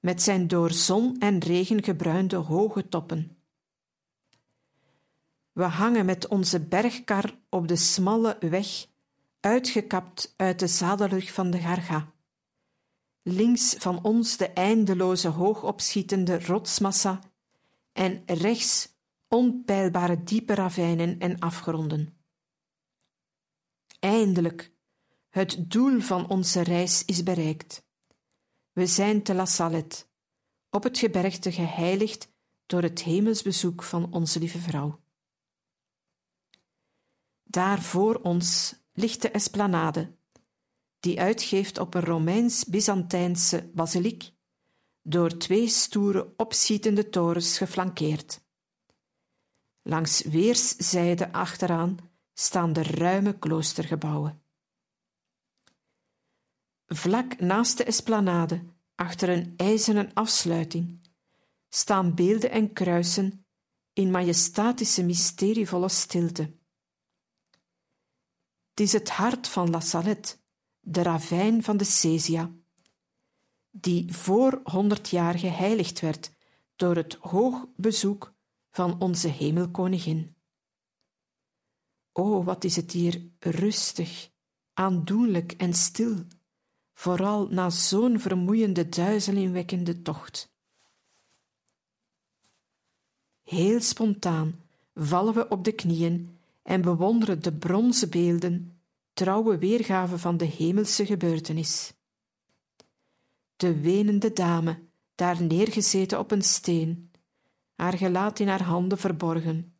met 0.00 0.22
zijn 0.22 0.48
door 0.48 0.72
zon 0.72 1.18
en 1.18 1.38
regen 1.38 1.82
gebruinde 1.82 2.36
hoge 2.36 2.88
toppen. 2.88 3.36
We 5.52 5.62
hangen 5.62 6.04
met 6.04 6.28
onze 6.28 6.60
bergkar 6.60 7.38
op 7.48 7.68
de 7.68 7.76
smalle 7.76 8.36
weg, 8.40 8.86
uitgekapt 9.40 10.34
uit 10.36 10.58
de 10.58 10.66
zadelrug 10.66 11.32
van 11.32 11.50
de 11.50 11.58
Garga. 11.58 12.12
Links 13.22 13.74
van 13.78 14.04
ons 14.04 14.36
de 14.36 14.48
eindeloze 14.48 15.28
hoogopschietende 15.28 16.44
rotsmassa 16.44 17.20
en 17.92 18.22
rechts 18.26 18.88
onpeilbare 19.28 20.22
diepe 20.22 20.54
ravijnen 20.54 21.18
en 21.18 21.38
afgronden. 21.38 22.18
Eindelijk, 23.98 24.72
het 25.28 25.70
doel 25.70 26.00
van 26.00 26.28
onze 26.28 26.62
reis 26.62 27.04
is 27.04 27.22
bereikt. 27.22 27.88
We 28.80 28.86
zijn 28.86 29.22
te 29.22 29.34
La 29.34 29.44
Salette, 29.44 30.04
op 30.70 30.82
het 30.82 30.98
gebergte 30.98 31.52
geheiligd 31.52 32.28
door 32.66 32.82
het 32.82 33.02
hemelsbezoek 33.02 33.82
van 33.82 34.12
onze 34.12 34.38
lieve 34.38 34.58
vrouw. 34.58 35.00
Daar 37.42 37.82
voor 37.82 38.14
ons 38.14 38.74
ligt 38.92 39.22
de 39.22 39.30
esplanade, 39.30 40.16
die 41.00 41.20
uitgeeft 41.20 41.78
op 41.78 41.94
een 41.94 42.04
Romeins-Byzantijnse 42.04 43.70
basiliek 43.74 44.30
door 45.02 45.36
twee 45.36 45.68
stoere 45.68 46.34
opschietende 46.36 47.08
torens 47.08 47.58
geflankeerd. 47.58 48.40
Langs 49.82 50.22
weerszijden 50.22 51.32
achteraan 51.32 51.96
staan 52.32 52.72
de 52.72 52.82
ruime 52.82 53.38
kloostergebouwen. 53.38 54.39
Vlak 56.94 57.40
naast 57.40 57.76
de 57.76 57.84
esplanade, 57.84 58.64
achter 58.94 59.28
een 59.28 59.54
ijzeren 59.56 60.12
afsluiting, 60.14 61.00
staan 61.68 62.14
beelden 62.14 62.50
en 62.50 62.72
kruisen 62.72 63.46
in 63.92 64.10
majestatische 64.10 65.04
mysterievolle 65.04 65.88
stilte. 65.88 66.42
Het 68.70 68.80
is 68.80 68.92
het 68.92 69.10
hart 69.10 69.48
van 69.48 69.70
La 69.70 69.80
Salette, 69.80 70.36
de 70.80 71.02
ravijn 71.02 71.62
van 71.62 71.76
de 71.76 71.84
Cesia 71.84 72.50
die 73.70 74.14
voor 74.14 74.60
honderd 74.64 75.08
jaar 75.08 75.38
geheiligd 75.38 76.00
werd 76.00 76.32
door 76.76 76.96
het 76.96 77.14
hoog 77.14 77.66
bezoek 77.76 78.34
van 78.70 79.00
onze 79.00 79.28
hemelkoningin. 79.28 80.34
O, 82.12 82.42
wat 82.42 82.64
is 82.64 82.76
het 82.76 82.92
hier 82.92 83.30
rustig, 83.38 84.30
aandoenlijk 84.72 85.52
en 85.52 85.74
stil, 85.74 86.24
vooral 87.00 87.46
na 87.48 87.70
zo'n 87.70 88.20
vermoeiende, 88.20 88.88
duizelingwekkende 88.88 90.02
tocht. 90.02 90.52
Heel 93.42 93.80
spontaan 93.80 94.60
vallen 94.94 95.34
we 95.34 95.48
op 95.48 95.64
de 95.64 95.72
knieën 95.72 96.38
en 96.62 96.80
bewonderen 96.80 97.42
de 97.42 97.52
bronzen 97.52 98.10
beelden, 98.10 98.80
trouwe 99.12 99.58
weergave 99.58 100.18
van 100.18 100.36
de 100.36 100.44
hemelse 100.44 101.06
gebeurtenis. 101.06 101.92
De 103.56 103.80
wenende 103.80 104.32
dame, 104.32 104.82
daar 105.14 105.42
neergezeten 105.42 106.18
op 106.18 106.30
een 106.30 106.42
steen, 106.42 107.10
haar 107.74 107.96
gelaat 107.96 108.38
in 108.38 108.48
haar 108.48 108.62
handen 108.62 108.98
verborgen, 108.98 109.74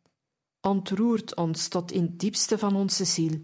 ontroert 0.61 1.35
ons 1.35 1.67
tot 1.67 1.91
in 1.91 2.17
diepste 2.17 2.57
van 2.57 2.75
onze 2.75 3.05
ziel. 3.05 3.41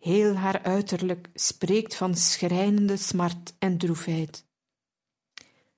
Heel 0.00 0.34
haar 0.34 0.62
uiterlijk 0.62 1.28
spreekt 1.34 1.94
van 1.94 2.14
schrijnende 2.14 2.96
smart 2.96 3.54
en 3.58 3.78
droefheid. 3.78 4.46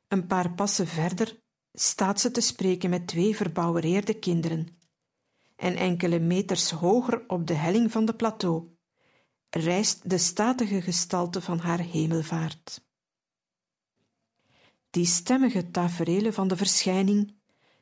Een 0.09 0.27
paar 0.27 0.53
passen 0.55 0.87
verder 0.87 1.41
staat 1.73 2.21
ze 2.21 2.31
te 2.31 2.41
spreken 2.41 2.91
met 2.91 3.07
twee 3.07 3.37
verbouwereerde 3.37 4.15
kinderen. 4.15 4.69
En 5.57 5.77
enkele 5.77 6.19
meters 6.19 6.71
hoger 6.71 7.25
op 7.29 7.47
de 7.47 7.55
helling 7.55 7.93
van 7.93 8.05
de 8.05 8.15
plateau 8.15 8.77
rijst 9.51 10.11
de 10.11 10.19
statige 10.19 10.83
gestalte 10.83 11.41
van 11.41 11.59
haar 11.59 11.81
hemelvaart. 11.81 12.85
Die 14.91 15.07
stemmige 15.07 15.71
taferelen 15.71 16.33
van 16.33 16.49
de 16.49 16.57
verschijning 16.57 17.35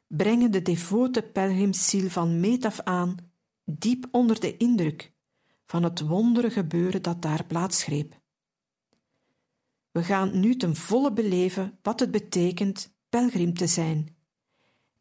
brengen 0.06 0.50
de 0.50 0.62
devote 0.62 1.22
pelgrimsziel 1.22 2.08
van 2.08 2.40
meet 2.40 2.64
af 2.64 2.80
aan 2.80 3.16
diep 3.64 4.08
onder 4.10 4.40
de 4.40 4.56
indruk 4.56 5.12
van 5.70 5.82
het 5.82 6.00
wondere 6.00 6.50
gebeuren 6.50 7.02
dat 7.02 7.22
daar 7.22 7.44
plaatsgreep. 7.44 8.20
We 9.90 10.04
gaan 10.04 10.40
nu 10.40 10.56
ten 10.56 10.76
volle 10.76 11.12
beleven 11.12 11.78
wat 11.82 12.00
het 12.00 12.10
betekent 12.10 12.94
pelgrim 13.08 13.54
te 13.54 13.66
zijn, 13.66 14.16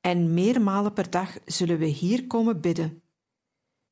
en 0.01 0.33
meermalen 0.33 0.93
per 0.93 1.09
dag 1.09 1.37
zullen 1.45 1.77
we 1.77 1.85
hier 1.85 2.27
komen 2.27 2.61
bidden, 2.61 3.01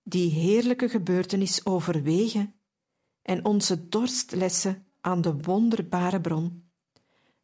die 0.03 0.31
heerlijke 0.31 0.89
gebeurtenis 0.89 1.65
overwegen 1.65 2.55
en 3.21 3.45
onze 3.45 3.89
dorstlessen 3.89 4.85
aan 5.01 5.21
de 5.21 5.37
wonderbare 5.37 6.21
bron, 6.21 6.69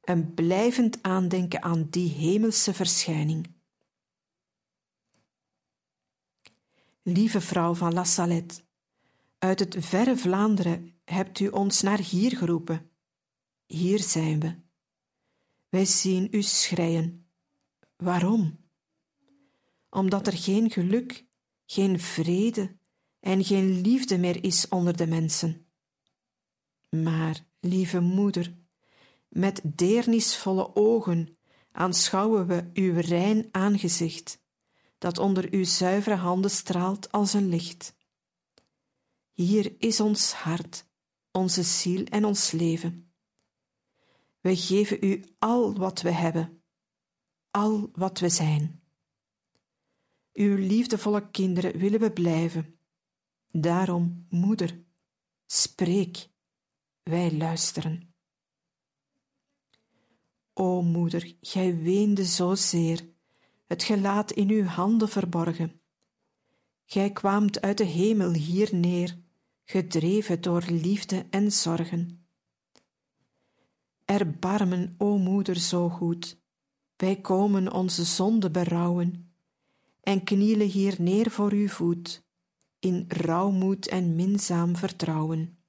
een 0.01 0.33
blijvend 0.33 1.01
aandenken 1.01 1.63
aan 1.63 1.87
die 1.89 2.09
hemelse 2.09 2.73
verschijning. 2.73 3.51
Lieve 7.01 7.41
vrouw 7.41 7.73
van 7.73 7.93
La 7.93 8.03
Salette, 8.03 8.63
uit 9.43 9.59
het 9.59 9.75
verre 9.79 10.17
Vlaanderen 10.17 10.93
hebt 11.05 11.39
u 11.39 11.47
ons 11.47 11.81
naar 11.81 11.99
hier 11.99 12.37
geroepen. 12.37 12.89
Hier 13.65 13.99
zijn 13.99 14.39
we. 14.39 14.55
Wij 15.69 15.85
zien 15.85 16.27
u 16.31 16.41
schreien. 16.41 17.27
Waarom? 17.95 18.59
Omdat 19.89 20.27
er 20.27 20.33
geen 20.33 20.71
geluk, 20.71 21.25
geen 21.65 21.99
vrede 21.99 22.75
en 23.19 23.43
geen 23.43 23.81
liefde 23.81 24.17
meer 24.17 24.43
is 24.43 24.67
onder 24.67 24.97
de 24.97 25.07
mensen. 25.07 25.65
Maar, 26.89 27.45
lieve 27.59 27.99
moeder, 27.99 28.53
met 29.29 29.61
deernisvolle 29.63 30.75
ogen 30.75 31.37
aanschouwen 31.71 32.47
we 32.47 32.69
uw 32.73 32.99
rein 32.99 33.47
aangezicht, 33.51 34.39
dat 34.97 35.17
onder 35.17 35.47
uw 35.51 35.63
zuivere 35.63 36.15
handen 36.15 36.51
straalt 36.51 37.11
als 37.11 37.33
een 37.33 37.49
licht. 37.49 37.95
Hier 39.33 39.75
is 39.77 39.99
ons 39.99 40.33
hart, 40.33 40.85
onze 41.31 41.63
ziel 41.63 42.03
en 42.03 42.25
ons 42.25 42.51
leven. 42.51 43.13
We 44.39 44.55
geven 44.55 44.97
u 45.01 45.23
al 45.39 45.73
wat 45.73 46.01
we 46.01 46.11
hebben, 46.11 46.63
al 47.51 47.89
wat 47.93 48.19
we 48.19 48.29
zijn. 48.29 48.81
Uw 50.33 50.55
liefdevolle 50.55 51.29
kinderen 51.29 51.77
willen 51.77 51.99
we 51.99 52.11
blijven. 52.11 52.79
Daarom, 53.47 54.25
moeder, 54.29 54.83
spreek, 55.45 56.29
wij 57.03 57.33
luisteren. 57.37 58.13
O 60.53 60.81
moeder, 60.81 61.35
gij 61.41 61.77
weende 61.77 62.25
zozeer, 62.25 63.09
het 63.67 63.83
gelaat 63.83 64.31
in 64.31 64.49
uw 64.49 64.63
handen 64.63 65.09
verborgen. 65.09 65.81
Gij 66.85 67.11
kwaamt 67.11 67.61
uit 67.61 67.77
de 67.77 67.83
hemel 67.83 68.33
hier 68.33 68.75
neer, 68.75 69.22
gedreven 69.73 70.41
door 70.41 70.63
liefde 70.67 71.25
en 71.29 71.51
zorgen. 71.51 72.27
Erbarmen, 74.05 74.95
o 74.97 75.17
moeder 75.17 75.59
zo 75.59 75.89
goed, 75.89 76.41
wij 76.95 77.21
komen 77.21 77.71
onze 77.71 78.03
zonde 78.03 78.51
berouwen 78.51 79.33
en 80.01 80.23
knielen 80.23 80.67
hier 80.67 80.95
neer 81.01 81.31
voor 81.31 81.51
uw 81.51 81.67
voet, 81.67 82.25
in 82.79 83.05
rouwmoed 83.07 83.87
en 83.87 84.15
minzaam 84.15 84.75
vertrouwen. 84.75 85.63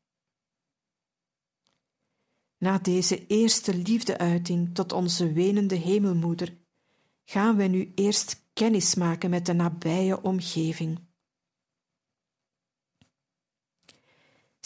Na 2.58 2.78
deze 2.78 3.26
eerste 3.26 3.74
liefdeuiting 3.76 4.74
tot 4.74 4.92
onze 4.92 5.32
wenende 5.32 5.76
hemelmoeder, 5.76 6.56
gaan 7.24 7.56
wij 7.56 7.68
nu 7.68 7.92
eerst 7.94 8.46
kennis 8.52 8.94
maken 8.94 9.30
met 9.30 9.46
de 9.46 9.52
nabije 9.52 10.22
omgeving. 10.22 11.12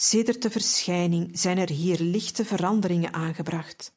Sedert 0.01 0.41
de 0.41 0.49
verschijning 0.49 1.39
zijn 1.39 1.57
er 1.57 1.69
hier 1.69 1.99
lichte 1.99 2.45
veranderingen 2.45 3.13
aangebracht. 3.13 3.93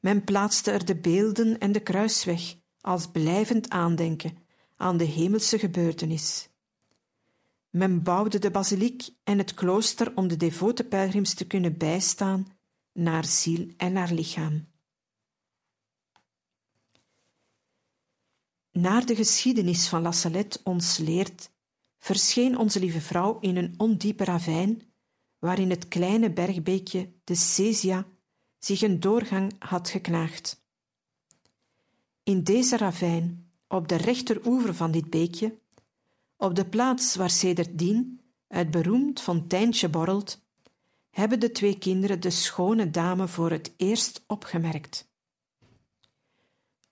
Men 0.00 0.24
plaatste 0.24 0.70
er 0.70 0.84
de 0.84 0.96
beelden 0.96 1.58
en 1.58 1.72
de 1.72 1.80
kruisweg 1.80 2.54
als 2.80 3.10
blijvend 3.10 3.70
aandenken 3.70 4.36
aan 4.76 4.96
de 4.96 5.04
hemelse 5.04 5.58
gebeurtenis. 5.58 6.48
Men 7.70 8.02
bouwde 8.02 8.38
de 8.38 8.50
basiliek 8.50 9.08
en 9.24 9.38
het 9.38 9.54
klooster 9.54 10.16
om 10.16 10.28
de 10.28 10.36
devote 10.36 10.84
pelgrims 10.84 11.34
te 11.34 11.46
kunnen 11.46 11.76
bijstaan 11.78 12.46
naar 12.92 13.24
ziel 13.24 13.68
en 13.76 13.92
naar 13.92 14.12
lichaam. 14.12 14.66
Naar 18.72 19.06
de 19.06 19.14
geschiedenis 19.14 19.88
van 19.88 20.02
La 20.02 20.12
Salette 20.12 20.60
ons 20.62 20.98
leert, 20.98 21.50
verscheen 21.98 22.58
onze 22.58 22.80
lieve 22.80 23.00
vrouw 23.00 23.38
in 23.40 23.56
een 23.56 23.74
ondiepe 23.76 24.24
ravijn 24.24 24.91
waarin 25.42 25.70
het 25.70 25.88
kleine 25.88 26.30
bergbeekje 26.30 27.12
de 27.24 27.34
Cesia 27.34 28.06
zich 28.58 28.82
een 28.82 29.00
doorgang 29.00 29.52
had 29.58 29.88
geknaagd. 29.88 30.62
In 32.22 32.42
deze 32.42 32.76
ravijn, 32.76 33.50
op 33.68 33.88
de 33.88 33.96
rechteroever 33.96 34.74
van 34.74 34.90
dit 34.90 35.10
beekje, 35.10 35.58
op 36.36 36.54
de 36.54 36.64
plaats 36.64 37.16
waar 37.16 37.30
sedertdien 37.30 38.20
het 38.46 38.70
beroemd 38.70 39.20
fonteintje 39.20 39.88
borrelt, 39.88 40.40
hebben 41.10 41.40
de 41.40 41.52
twee 41.52 41.78
kinderen 41.78 42.20
de 42.20 42.30
schone 42.30 42.90
dame 42.90 43.28
voor 43.28 43.50
het 43.50 43.72
eerst 43.76 44.24
opgemerkt. 44.26 45.08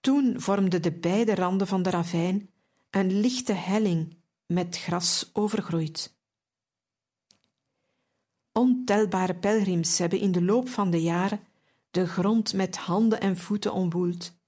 Toen 0.01 0.41
vormden 0.41 0.83
de 0.83 0.93
beide 0.93 1.35
randen 1.35 1.67
van 1.67 1.83
de 1.83 1.91
ravijn 1.91 2.51
een 2.91 3.21
lichte 3.21 3.53
helling 3.53 4.17
met 4.47 4.79
gras 4.79 5.31
overgroeid. 5.33 6.19
Ontelbare 8.53 9.35
pelgrims 9.35 9.99
hebben 9.99 10.21
in 10.21 10.33
de 10.33 10.43
loop 10.43 10.69
van 10.69 10.91
de 10.91 11.03
jaren 11.03 11.41
de 11.91 12.07
grond 12.07 12.53
met 12.53 12.77
handen 12.77 13.21
en 13.21 13.37
voeten 13.37 13.73
omwoeld 13.73 14.39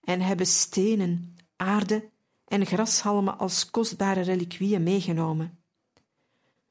en 0.00 0.20
hebben 0.20 0.46
stenen, 0.46 1.36
aarde 1.56 2.10
en 2.44 2.66
grashalmen 2.66 3.38
als 3.38 3.70
kostbare 3.70 4.20
reliquieën 4.20 4.82
meegenomen. 4.82 5.62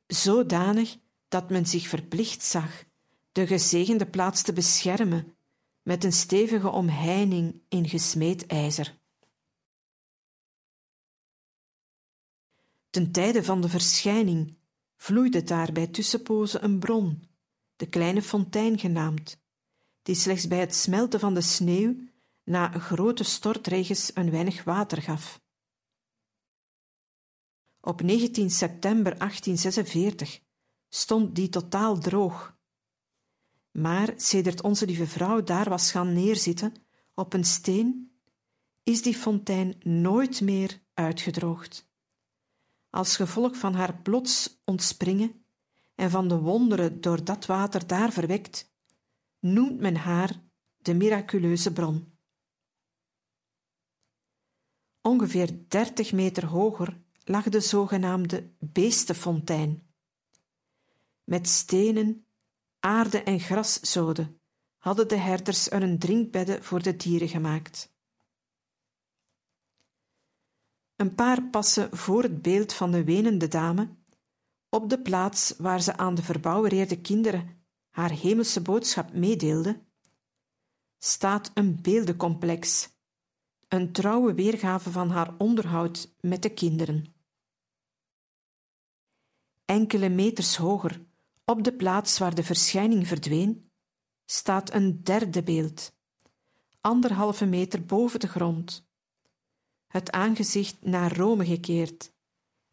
Zodanig 0.08 0.98
dat 1.28 1.50
men 1.50 1.66
zich 1.66 1.88
verplicht 1.88 2.44
zag 2.44 2.84
de 3.32 3.48
gezegende 3.48 4.06
plaats 4.06 4.42
te 4.42 4.54
beschermen 4.54 5.38
met 5.82 6.04
een 6.04 6.14
stevige 6.14 6.70
omheining 6.70 7.62
in 7.70 7.90
gesmeed 7.90 8.46
ijzer. 8.46 8.98
Ten 12.90 13.12
tijde 13.12 13.44
van 13.44 13.62
de 13.62 13.70
verschijning 13.70 14.57
vloeide 14.98 15.44
daar 15.44 15.72
bij 15.72 15.88
tussenpozen 15.88 16.64
een 16.64 16.80
bron, 16.80 17.30
de 17.76 17.90
kleine 17.90 18.22
fontein 18.22 18.80
genaamd, 18.80 19.40
die 20.02 20.16
slechts 20.16 20.48
bij 20.48 20.60
het 20.60 20.76
smelten 20.76 21.20
van 21.20 21.34
de 21.34 21.42
sneeuw 21.42 21.96
na 22.44 22.68
grote 22.70 23.24
stortregens 23.24 24.12
een 24.14 24.32
weinig 24.32 24.64
water 24.64 25.02
gaf. 25.02 25.42
Op 27.82 28.02
19 28.02 28.50
september 28.50 29.18
1846 29.18 30.40
stond 30.90 31.36
die 31.36 31.50
totaal 31.50 32.00
droog. 32.00 32.58
Maar 33.72 34.14
sedert 34.16 34.62
onze 34.62 34.86
lieve 34.86 35.08
vrouw 35.08 35.44
daar 35.44 35.70
was 35.70 35.92
gaan 35.92 36.14
neerzitten 36.14 36.74
op 37.14 37.34
een 37.34 37.44
steen, 37.44 38.20
is 38.84 39.02
die 39.02 39.16
fontein 39.16 39.76
nooit 39.84 40.42
meer 40.42 40.82
uitgedroogd 40.94 41.87
als 42.98 43.16
gevolg 43.16 43.58
van 43.58 43.74
haar 43.74 44.02
plots 44.02 44.62
ontspringen 44.66 45.46
en 45.96 46.10
van 46.10 46.28
de 46.28 46.38
wonderen 46.38 47.02
door 47.02 47.24
dat 47.24 47.46
water 47.46 47.88
daar 47.88 48.12
verwekt, 48.12 48.72
noemt 49.40 49.80
men 49.80 49.96
haar 49.96 50.42
de 50.78 50.94
miraculeuze 50.94 51.74
bron. 51.74 52.18
Ongeveer 55.02 55.60
dertig 55.68 56.14
meter 56.14 56.46
hoger 56.46 57.02
lag 57.24 57.44
de 57.44 57.60
zogenaamde 57.60 58.52
beestenfontein. 58.60 59.88
Met 61.24 61.48
stenen, 61.48 62.26
aarde 62.80 63.24
en 63.24 63.40
graszoden 63.40 64.40
hadden 64.78 65.08
de 65.08 65.18
herders 65.18 65.70
er 65.70 65.84
een 65.84 66.00
drinkbedden 66.00 66.64
voor 66.64 66.82
de 66.82 66.96
dieren 66.96 67.30
gemaakt. 67.30 67.96
Een 70.98 71.16
paar 71.16 71.44
passen 71.44 71.98
voor 71.98 72.24
het 72.24 72.42
beeld 72.42 72.74
van 72.74 72.92
de 72.92 73.04
wenende 73.04 73.48
dame, 73.48 73.90
op 74.70 74.90
de 74.90 75.02
plaats 75.02 75.54
waar 75.58 75.82
ze 75.82 75.98
aan 75.98 76.16
de 76.16 76.24
verbouwereerde 76.24 77.02
kinderen 77.02 77.58
haar 77.90 78.12
hemelse 78.12 78.62
boodschap 78.62 79.14
meedeelde, 79.14 79.82
staat 80.98 81.52
een 81.54 81.82
beeldencomplex, 81.82 82.90
een 83.68 83.92
trouwe 83.92 84.34
weergave 84.34 84.92
van 84.92 85.10
haar 85.10 85.36
onderhoud 85.38 86.16
met 86.20 86.42
de 86.42 86.50
kinderen. 86.50 87.16
Enkele 89.66 90.10
meters 90.10 90.56
hoger, 90.56 91.06
op 91.46 91.64
de 91.64 91.74
plaats 91.74 92.18
waar 92.18 92.36
de 92.36 92.44
verschijning 92.44 93.08
verdween, 93.08 93.72
staat 94.26 94.74
een 94.74 95.04
derde 95.04 95.44
beeld, 95.44 95.96
anderhalve 96.82 97.46
meter 97.46 97.86
boven 97.86 98.20
de 98.20 98.28
grond, 98.28 98.87
het 99.98 100.12
aangezicht 100.12 100.76
naar 100.82 101.16
Rome 101.16 101.46
gekeerd 101.46 102.12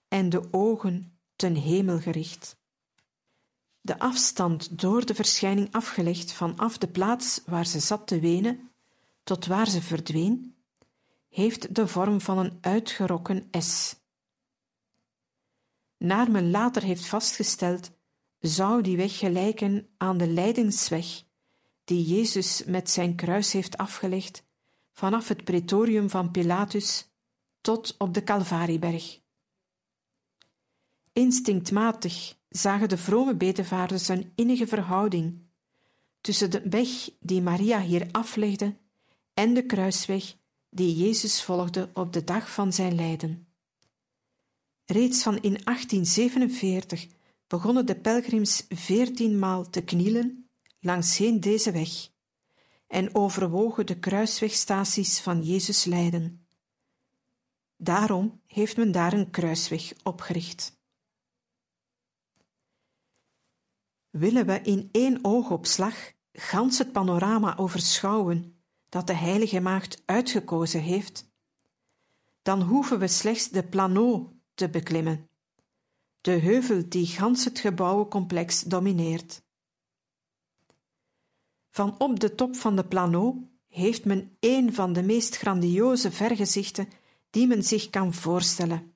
en 0.09 0.29
de 0.29 0.53
ogen 0.53 1.19
ten 1.37 1.55
hemel 1.55 2.01
gericht. 2.01 2.57
De 3.81 3.99
afstand 3.99 4.81
door 4.81 5.07
de 5.07 5.15
verschijning 5.15 5.73
afgelegd 5.73 6.33
vanaf 6.33 6.79
de 6.79 6.89
plaats 6.89 7.43
waar 7.47 7.67
ze 7.67 7.81
zat 7.81 8.07
te 8.07 8.21
wenen 8.21 8.71
tot 9.23 9.47
waar 9.47 9.69
ze 9.69 9.83
verdween, 9.83 10.57
heeft 11.29 11.75
de 11.75 11.87
vorm 11.87 12.21
van 12.21 12.39
een 12.39 12.59
uitgerokken 12.61 13.49
S. 13.59 13.97
Naar 15.97 16.31
men 16.31 16.51
later 16.51 16.83
heeft 16.83 17.07
vastgesteld, 17.07 17.91
zou 18.39 18.83
die 18.83 18.97
weg 18.97 19.19
gelijken 19.19 19.89
aan 19.97 20.19
de 20.19 20.29
lijdensweg 20.29 21.23
die 21.85 22.05
Jezus 22.05 22.65
met 22.65 22.91
zijn 22.91 23.15
kruis 23.15 23.53
heeft 23.53 23.77
afgelegd 23.77 24.45
vanaf 24.93 25.29
het 25.29 25.45
pretorium 25.45 26.11
van 26.11 26.31
Pilatus 26.31 27.14
tot 27.65 27.95
op 27.99 28.15
de 28.15 28.25
Calvarieberg. 28.25 29.21
Instinctmatig 31.13 32.37
zagen 32.49 32.89
de 32.89 32.99
vrome 32.99 33.35
bedevaarders 33.35 34.09
een 34.09 34.33
innige 34.35 34.67
verhouding 34.67 35.43
tussen 36.21 36.51
de 36.51 36.69
weg 36.69 36.89
die 37.21 37.43
Maria 37.43 37.81
hier 37.81 38.09
aflegde 38.11 38.77
en 39.35 39.55
de 39.55 39.67
kruisweg 39.67 40.35
die 40.71 40.97
Jezus 40.97 41.43
volgde 41.43 41.91
op 41.95 42.13
de 42.13 42.25
dag 42.25 42.51
van 42.51 42.73
zijn 42.73 42.95
lijden. 42.95 43.47
Reeds 44.85 45.23
van 45.23 45.35
in 45.35 45.61
1847 45.65 47.07
begonnen 47.47 47.87
de 47.87 47.97
pelgrims 47.97 48.67
veertienmaal 48.69 49.71
te 49.71 49.83
knielen 49.83 50.49
langsheen 50.81 51.41
deze 51.41 51.73
weg 51.73 52.09
en 52.87 53.15
overwogen 53.15 53.87
de 53.87 53.99
kruiswegstaties 53.99 55.21
van 55.21 55.43
Jezus 55.43 55.85
lijden. 55.85 56.44
Daarom 57.85 58.41
heeft 58.47 58.77
men 58.77 58.93
daar 58.93 59.13
een 59.13 59.31
kruisweg 59.31 59.93
opgericht. 60.03 60.79
Willen 64.11 64.47
we 64.47 64.61
in 64.61 64.89
één 64.93 65.19
oogopslag 65.23 66.13
gans 66.33 66.79
het 66.79 66.93
panorama 66.93 67.57
overschouwen 67.57 68.63
dat 68.89 69.07
de 69.07 69.15
Heilige 69.15 69.61
Maagd 69.61 70.03
uitgekozen 70.05 70.81
heeft, 70.81 71.33
dan 72.43 72.63
hoeven 72.63 72.99
we 72.99 73.07
slechts 73.07 73.49
de 73.49 73.63
Planot 73.63 74.33
te 74.55 74.69
beklimmen, 74.69 75.29
de 76.21 76.31
heuvel 76.31 76.89
die 76.89 77.07
gans 77.07 77.45
het 77.45 77.59
gebouwencomplex 77.59 78.63
domineert. 78.63 79.43
Van 81.71 81.99
op 81.99 82.21
de 82.21 82.35
top 82.35 82.57
van 82.57 82.77
de 82.77 82.85
Planot 82.85 83.37
heeft 83.69 84.05
men 84.05 84.37
een 84.41 84.75
van 84.75 84.93
de 84.93 85.03
meest 85.03 85.37
grandioze 85.37 86.13
vergezichten 86.13 86.89
die 87.35 87.47
men 87.47 87.63
zich 87.63 87.91
kan 87.91 88.15
voorstellen. 88.15 88.95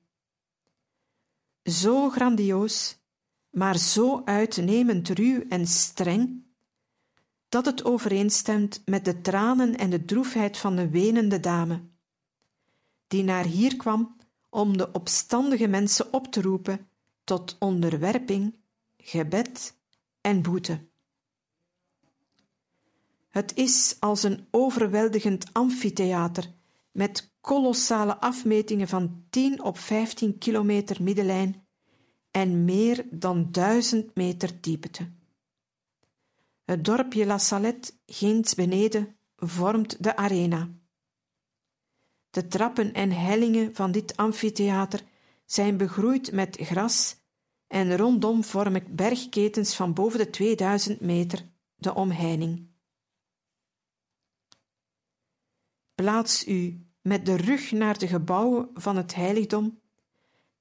Zo 1.63 2.09
grandioos, 2.09 2.97
maar 3.49 3.77
zo 3.77 4.21
uitnemend 4.25 5.09
ruw 5.09 5.43
en 5.49 5.67
streng, 5.67 6.43
dat 7.49 7.65
het 7.65 7.83
overeenstemt 7.83 8.81
met 8.85 9.05
de 9.05 9.21
tranen 9.21 9.77
en 9.77 9.89
de 9.89 10.05
droefheid 10.05 10.57
van 10.57 10.75
de 10.75 10.89
wenende 10.89 11.39
dame, 11.39 11.81
die 13.07 13.23
naar 13.23 13.45
hier 13.45 13.75
kwam 13.75 14.15
om 14.49 14.77
de 14.77 14.91
opstandige 14.91 15.67
mensen 15.67 16.13
op 16.13 16.31
te 16.31 16.41
roepen 16.41 16.89
tot 17.23 17.55
onderwerping, 17.59 18.55
gebed 18.97 19.75
en 20.21 20.41
boete. 20.41 20.87
Het 23.29 23.55
is 23.55 23.95
als 23.99 24.23
een 24.23 24.47
overweldigend 24.51 25.53
amfitheater 25.53 26.53
met 26.91 27.31
kolossale 27.41 28.19
afmetingen 28.19 28.87
van 28.87 29.25
10 29.29 29.63
op 29.63 29.77
15 29.77 30.37
kilometer 30.37 31.03
middenlijn 31.03 31.67
en 32.31 32.65
meer 32.65 33.05
dan 33.11 33.51
duizend 33.51 34.15
meter 34.15 34.61
diepte. 34.61 35.11
Het 36.63 36.85
dorpje 36.85 37.25
La 37.25 37.37
Salette, 37.37 37.91
ginds 38.05 38.55
beneden, 38.55 39.17
vormt 39.35 40.03
de 40.03 40.15
arena. 40.15 40.69
De 42.29 42.47
trappen 42.47 42.93
en 42.93 43.11
hellingen 43.11 43.75
van 43.75 43.91
dit 43.91 44.17
amfitheater 44.17 45.03
zijn 45.45 45.77
begroeid 45.77 46.31
met 46.31 46.57
gras 46.59 47.17
en 47.67 47.97
rondom 47.97 48.43
vormen 48.43 48.95
bergketens 48.95 49.75
van 49.75 49.93
boven 49.93 50.19
de 50.19 50.29
2000 50.29 50.99
meter 50.99 51.45
de 51.75 51.93
omheining. 51.93 52.67
Plaats 55.95 56.47
u 56.47 56.88
met 57.09 57.25
de 57.25 57.35
rug 57.35 57.71
naar 57.71 57.97
de 57.97 58.07
gebouwen 58.07 58.69
van 58.73 58.97
het 58.97 59.15
heiligdom, 59.15 59.79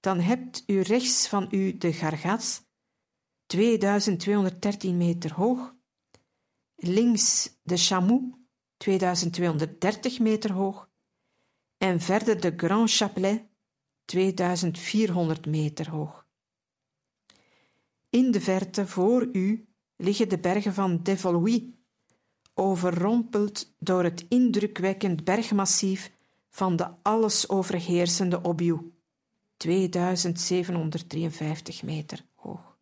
dan 0.01 0.21
hebt 0.21 0.63
u 0.67 0.81
rechts 0.81 1.29
van 1.29 1.49
u 1.51 1.79
de 1.79 1.93
Gargas, 1.93 2.63
2213 3.47 4.97
meter 4.97 5.35
hoog, 5.35 5.75
links 6.77 7.59
de 7.63 7.77
Chamoux, 7.77 8.37
2230 8.77 10.19
meter 10.19 10.53
hoog, 10.53 10.91
en 11.79 12.01
verder 12.01 12.41
de 12.41 12.53
Grand 12.57 12.91
Chapelet, 12.91 13.43
2400 14.05 15.47
meter 15.47 15.91
hoog. 15.91 16.27
In 18.11 18.31
de 18.31 18.41
verte 18.41 18.87
voor 18.87 19.29
u 19.33 19.69
liggen 19.97 20.29
de 20.29 20.39
bergen 20.39 20.75
van 20.75 21.03
Devoluy, 21.03 21.75
overrompeld 22.55 23.75
door 23.79 24.05
het 24.05 24.27
indrukwekkend 24.29 25.25
bergmassief 25.25 26.17
van 26.59 26.77
de 26.77 26.89
alles 27.03 27.49
overheersende 27.49 28.43
Obiu, 28.43 28.93
2753 29.57 31.83
meter 31.83 32.25
hoog. 32.35 32.77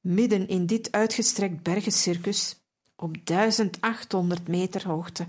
Midden 0.00 0.48
in 0.48 0.66
dit 0.66 0.92
uitgestrekt 0.92 1.62
bergencircus, 1.62 2.56
op 2.96 3.16
1800 3.24 4.48
meter 4.48 4.86
hoogte, 4.86 5.26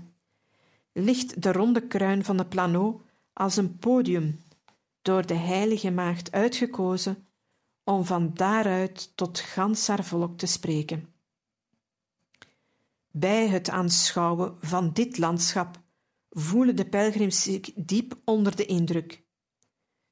ligt 0.92 1.42
de 1.42 1.52
ronde 1.52 1.86
kruin 1.86 2.24
van 2.24 2.36
de 2.36 2.46
Plano 2.46 3.02
als 3.32 3.56
een 3.56 3.78
podium 3.78 4.42
door 5.02 5.26
de 5.26 5.34
Heilige 5.34 5.90
Maagd 5.90 6.32
uitgekozen 6.32 7.26
om 7.84 8.04
van 8.04 8.30
daaruit 8.34 9.12
tot 9.14 9.40
gans 9.40 9.86
haar 9.86 10.04
volk 10.04 10.38
te 10.38 10.46
spreken. 10.46 11.12
Bij 13.10 13.48
het 13.48 13.70
aanschouwen 13.70 14.56
van 14.60 14.92
dit 14.92 15.18
landschap 15.18 15.78
voelen 16.30 16.76
de 16.76 16.88
pelgrims 16.88 17.42
zich 17.42 17.72
diep 17.74 18.20
onder 18.24 18.56
de 18.56 18.66
indruk. 18.66 19.24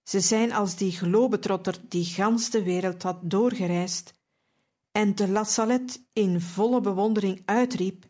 Ze 0.03 0.21
zijn 0.21 0.53
als 0.53 0.77
die 0.77 0.93
globetrotter 0.93 1.81
die 1.89 2.05
gans 2.05 2.51
de 2.51 2.63
wereld 2.63 3.03
had 3.03 3.31
doorgereisd 3.31 4.15
en 4.93 5.15
de 5.15 5.29
La 5.29 5.45
Salette 5.45 5.99
in 6.13 6.41
volle 6.41 6.81
bewondering 6.81 7.43
uitriep: 7.45 8.05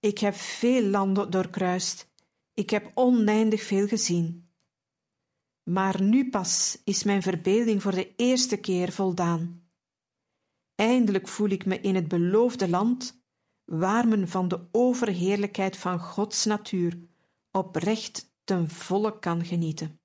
Ik 0.00 0.18
heb 0.18 0.34
veel 0.34 0.82
landen 0.82 1.30
doorkruist, 1.30 2.12
ik 2.54 2.70
heb 2.70 2.90
oneindig 2.94 3.62
veel 3.62 3.86
gezien. 3.86 4.50
Maar 5.62 6.02
nu 6.02 6.30
pas 6.30 6.80
is 6.84 7.04
mijn 7.04 7.22
verbeelding 7.22 7.82
voor 7.82 7.94
de 7.94 8.14
eerste 8.16 8.56
keer 8.56 8.92
voldaan. 8.92 9.70
Eindelijk 10.74 11.28
voel 11.28 11.48
ik 11.48 11.66
me 11.66 11.80
in 11.80 11.94
het 11.94 12.08
beloofde 12.08 12.68
land, 12.68 13.22
waar 13.64 14.08
men 14.08 14.28
van 14.28 14.48
de 14.48 14.68
overheerlijkheid 14.72 15.76
van 15.76 15.98
Gods 15.98 16.44
natuur 16.44 17.07
oprecht 17.58 18.26
ten 18.44 18.68
volle 18.68 19.18
kan 19.18 19.44
genieten. 19.44 20.00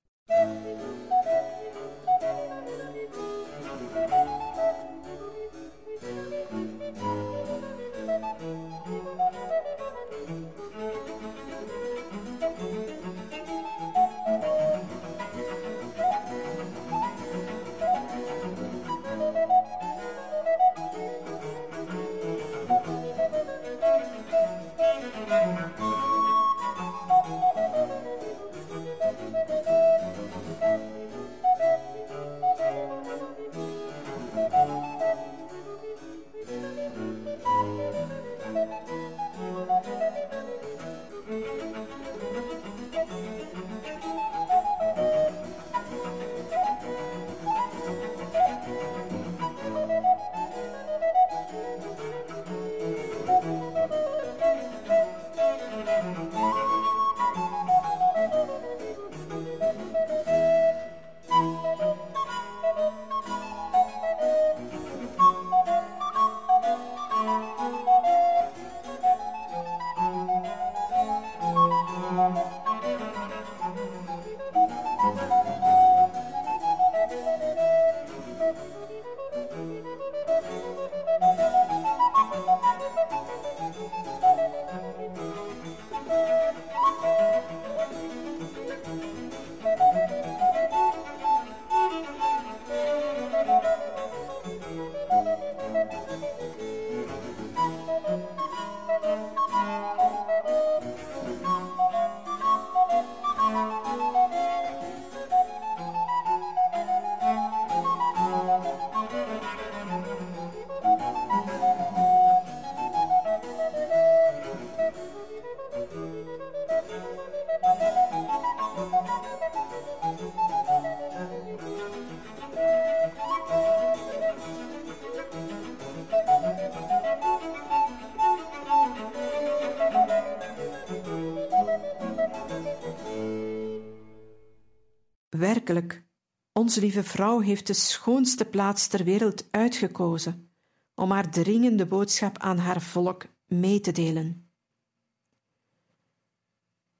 Onze 136.63 136.79
lieve 136.79 137.03
vrouw 137.03 137.39
heeft 137.39 137.67
de 137.67 137.73
schoonste 137.73 138.45
plaats 138.45 138.87
ter 138.87 139.03
wereld 139.03 139.47
uitgekozen 139.51 140.49
om 140.95 141.11
haar 141.11 141.29
dringende 141.31 141.85
boodschap 141.85 142.37
aan 142.37 142.57
haar 142.57 142.81
volk 142.81 143.25
mee 143.47 143.79
te 143.79 143.91
delen. 143.91 144.49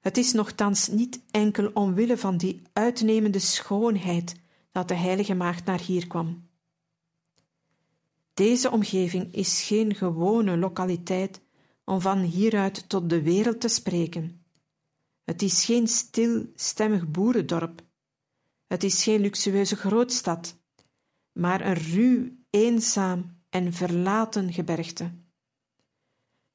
Het 0.00 0.16
is 0.16 0.32
nogthans 0.32 0.88
niet 0.88 1.22
enkel 1.30 1.70
omwille 1.74 2.18
van 2.18 2.36
die 2.36 2.62
uitnemende 2.72 3.38
schoonheid 3.38 4.34
dat 4.72 4.88
de 4.88 4.94
heilige 4.94 5.34
maagd 5.34 5.64
naar 5.64 5.80
hier 5.80 6.06
kwam. 6.06 6.48
Deze 8.34 8.70
omgeving 8.70 9.34
is 9.34 9.62
geen 9.62 9.94
gewone 9.94 10.56
lokaliteit 10.56 11.40
om 11.84 12.00
van 12.00 12.18
hieruit 12.18 12.88
tot 12.88 13.10
de 13.10 13.22
wereld 13.22 13.60
te 13.60 13.68
spreken. 13.68 14.44
Het 15.24 15.42
is 15.42 15.64
geen 15.64 15.88
stil, 15.88 16.46
stemmig 16.54 17.08
boerendorp 17.08 17.83
het 18.74 18.84
is 18.84 19.02
geen 19.02 19.20
luxueuze 19.20 19.76
grootstad, 19.76 20.58
maar 21.32 21.60
een 21.60 21.74
ruw, 21.74 22.30
eenzaam 22.50 23.40
en 23.50 23.72
verlaten 23.72 24.52
gebergte. 24.52 25.12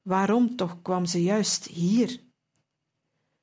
Waarom 0.02 0.56
toch 0.56 0.82
kwam 0.82 1.06
ze 1.06 1.22
juist 1.22 1.64
hier? 1.66 2.20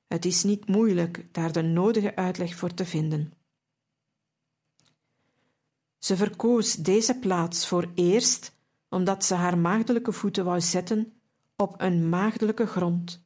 Het 0.08 0.26
is 0.26 0.44
niet 0.44 0.68
moeilijk 0.68 1.26
daar 1.32 1.52
de 1.52 1.62
nodige 1.62 2.16
uitleg 2.16 2.56
voor 2.56 2.74
te 2.74 2.86
vinden. 2.86 3.34
Ze 5.98 6.16
verkoos 6.16 6.76
deze 6.76 7.20
plaats 7.20 7.68
voor 7.68 7.92
eerst 7.96 8.56
omdat 8.90 9.26
ze 9.26 9.34
haar 9.34 9.58
maagdelijke 9.58 10.12
voeten 10.12 10.46
wou 10.46 10.62
zetten 10.62 11.22
op 11.56 11.82
een 11.82 12.10
maagdelijke 12.10 12.66
grond, 12.66 13.26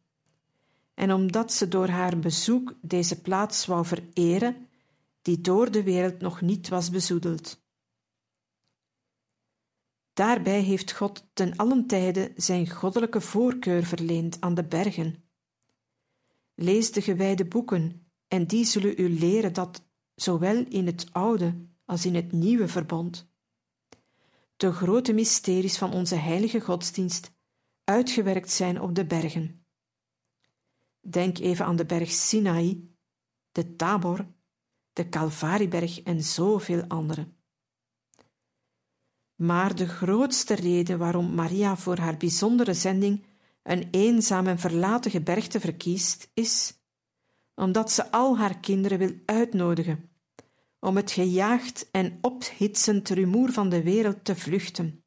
en 0.93 1.13
omdat 1.13 1.53
ze 1.53 1.67
door 1.67 1.87
haar 1.87 2.19
bezoek 2.19 2.73
deze 2.81 3.21
plaats 3.21 3.65
wou 3.65 3.85
vereren 3.85 4.69
die 5.21 5.41
door 5.41 5.71
de 5.71 5.83
wereld 5.83 6.19
nog 6.19 6.41
niet 6.41 6.67
was 6.67 6.89
bezoedeld. 6.89 7.63
Daarbij 10.13 10.61
heeft 10.61 10.91
God 10.91 11.29
ten 11.33 11.55
allen 11.55 11.87
tijde 11.87 12.31
zijn 12.35 12.69
goddelijke 12.69 13.21
voorkeur 13.21 13.83
verleend 13.83 14.41
aan 14.41 14.53
de 14.53 14.63
bergen. 14.63 15.23
Lees 16.55 16.91
de 16.91 17.01
gewijde 17.01 17.45
boeken, 17.45 18.11
en 18.27 18.47
die 18.47 18.65
zullen 18.65 18.93
u 18.97 19.19
leren 19.19 19.53
dat, 19.53 19.83
zowel 20.15 20.65
in 20.65 20.85
het 20.85 21.07
oude 21.11 21.69
als 21.85 22.05
in 22.05 22.15
het 22.15 22.31
nieuwe 22.31 22.67
verbond, 22.67 23.29
de 24.57 24.71
grote 24.71 25.13
mysteries 25.13 25.77
van 25.77 25.93
onze 25.93 26.15
heilige 26.15 26.59
godsdienst 26.59 27.31
uitgewerkt 27.83 28.51
zijn 28.51 28.81
op 28.81 28.95
de 28.95 29.05
bergen. 29.05 29.65
Denk 30.99 31.37
even 31.37 31.65
aan 31.65 31.75
de 31.75 31.85
berg 31.85 32.11
Sinai, 32.11 32.95
de 33.51 33.75
Tabor 33.75 34.25
de 34.93 35.09
Calvarieberg 35.09 36.01
en 36.01 36.23
zoveel 36.23 36.83
andere. 36.87 37.27
Maar 39.35 39.75
de 39.75 39.87
grootste 39.87 40.53
reden 40.53 40.97
waarom 40.97 41.33
Maria 41.33 41.77
voor 41.77 41.97
haar 41.97 42.17
bijzondere 42.17 42.73
zending 42.73 43.25
een 43.63 43.87
eenzaam 43.91 44.47
en 44.47 44.59
verlaten 44.59 45.11
gebergte 45.11 45.59
verkiest, 45.59 46.29
is 46.33 46.73
omdat 47.55 47.91
ze 47.91 48.11
al 48.11 48.37
haar 48.37 48.59
kinderen 48.59 48.97
wil 48.97 49.13
uitnodigen 49.25 50.09
om 50.79 50.95
het 50.95 51.11
gejaagd 51.11 51.87
en 51.91 52.17
ophitsend 52.21 53.09
rumoer 53.09 53.51
van 53.51 53.69
de 53.69 53.83
wereld 53.83 54.25
te 54.25 54.35
vluchten 54.35 55.03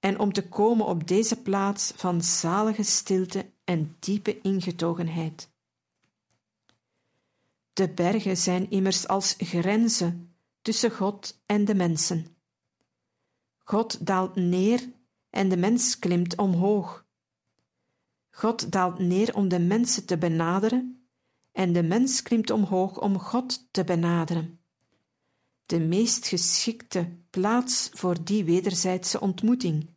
en 0.00 0.18
om 0.18 0.32
te 0.32 0.48
komen 0.48 0.86
op 0.86 1.08
deze 1.08 1.42
plaats 1.42 1.92
van 1.96 2.22
zalige 2.22 2.82
stilte 2.82 3.50
en 3.64 3.96
diepe 3.98 4.40
ingetogenheid. 4.40 5.50
De 7.76 7.88
bergen 7.88 8.36
zijn 8.36 8.70
immers 8.70 9.08
als 9.08 9.34
grenzen 9.38 10.36
tussen 10.62 10.90
God 10.90 11.42
en 11.46 11.64
de 11.64 11.74
mensen. 11.74 12.26
God 13.64 14.06
daalt 14.06 14.36
neer 14.36 14.92
en 15.30 15.48
de 15.48 15.56
mens 15.56 15.98
klimt 15.98 16.36
omhoog. 16.36 17.06
God 18.30 18.72
daalt 18.72 18.98
neer 18.98 19.34
om 19.34 19.48
de 19.48 19.58
mensen 19.58 20.06
te 20.06 20.18
benaderen 20.18 21.08
en 21.52 21.72
de 21.72 21.82
mens 21.82 22.22
klimt 22.22 22.50
omhoog 22.50 23.00
om 23.00 23.18
God 23.18 23.68
te 23.70 23.84
benaderen. 23.84 24.60
De 25.66 25.80
meest 25.80 26.26
geschikte 26.26 27.16
plaats 27.30 27.88
voor 27.92 28.24
die 28.24 28.44
wederzijdse 28.44 29.20
ontmoeting 29.20 29.90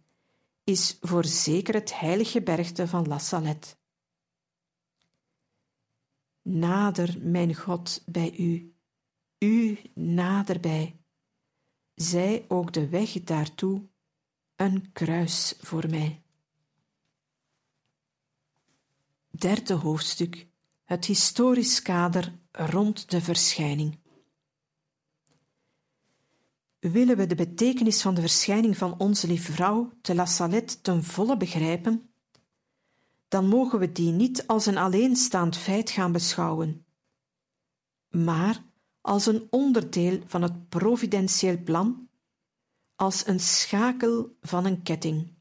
is 0.64 0.98
voorzeker 1.02 1.74
het 1.74 2.00
heilige 2.00 2.42
bergte 2.42 2.88
van 2.88 3.08
La 3.08 3.18
Salette. 3.18 3.79
Nader, 6.52 7.18
mijn 7.22 7.56
God, 7.56 8.04
bij 8.06 8.38
u, 8.38 8.76
u 9.38 9.80
naderbij. 9.94 11.00
Zij 11.96 12.46
ook 12.48 12.74
de 12.74 12.90
weg 12.90 13.12
daartoe, 13.24 13.88
een 14.56 14.92
kruis 14.92 15.56
voor 15.60 15.90
mij. 15.90 16.24
Derde 19.30 19.74
hoofdstuk: 19.74 20.48
Het 20.84 21.06
historisch 21.06 21.82
kader 21.82 22.40
rond 22.52 23.10
de 23.10 23.22
verschijning. 23.22 24.00
Willen 26.80 27.18
we 27.18 27.26
de 27.26 27.36
betekenis 27.36 28.02
van 28.02 28.14
de 28.14 28.22
verschijning 28.22 28.78
van 28.78 29.00
onze 29.00 29.28
lieve 29.28 29.52
vrouw 29.52 29.92
te 30.02 30.16
La 30.16 30.26
Salette 30.26 30.82
ten 30.82 31.04
volle 31.04 31.38
begrijpen, 31.38 32.09
dan 33.30 33.48
mogen 33.48 33.80
we 33.80 33.92
die 33.92 34.12
niet 34.12 34.48
als 34.48 34.66
een 34.66 34.78
alleenstaand 34.78 35.58
feit 35.58 35.90
gaan 35.90 36.12
beschouwen, 36.12 36.86
maar 38.10 38.64
als 39.02 39.26
een 39.26 39.48
onderdeel 39.50 40.22
van 40.26 40.42
het 40.42 40.70
providentieel 40.70 41.64
plan, 41.64 42.10
als 42.96 43.28
een 43.28 43.40
schakel 43.40 44.38
van 44.42 44.66
een 44.66 44.84
ketting. 44.84 45.38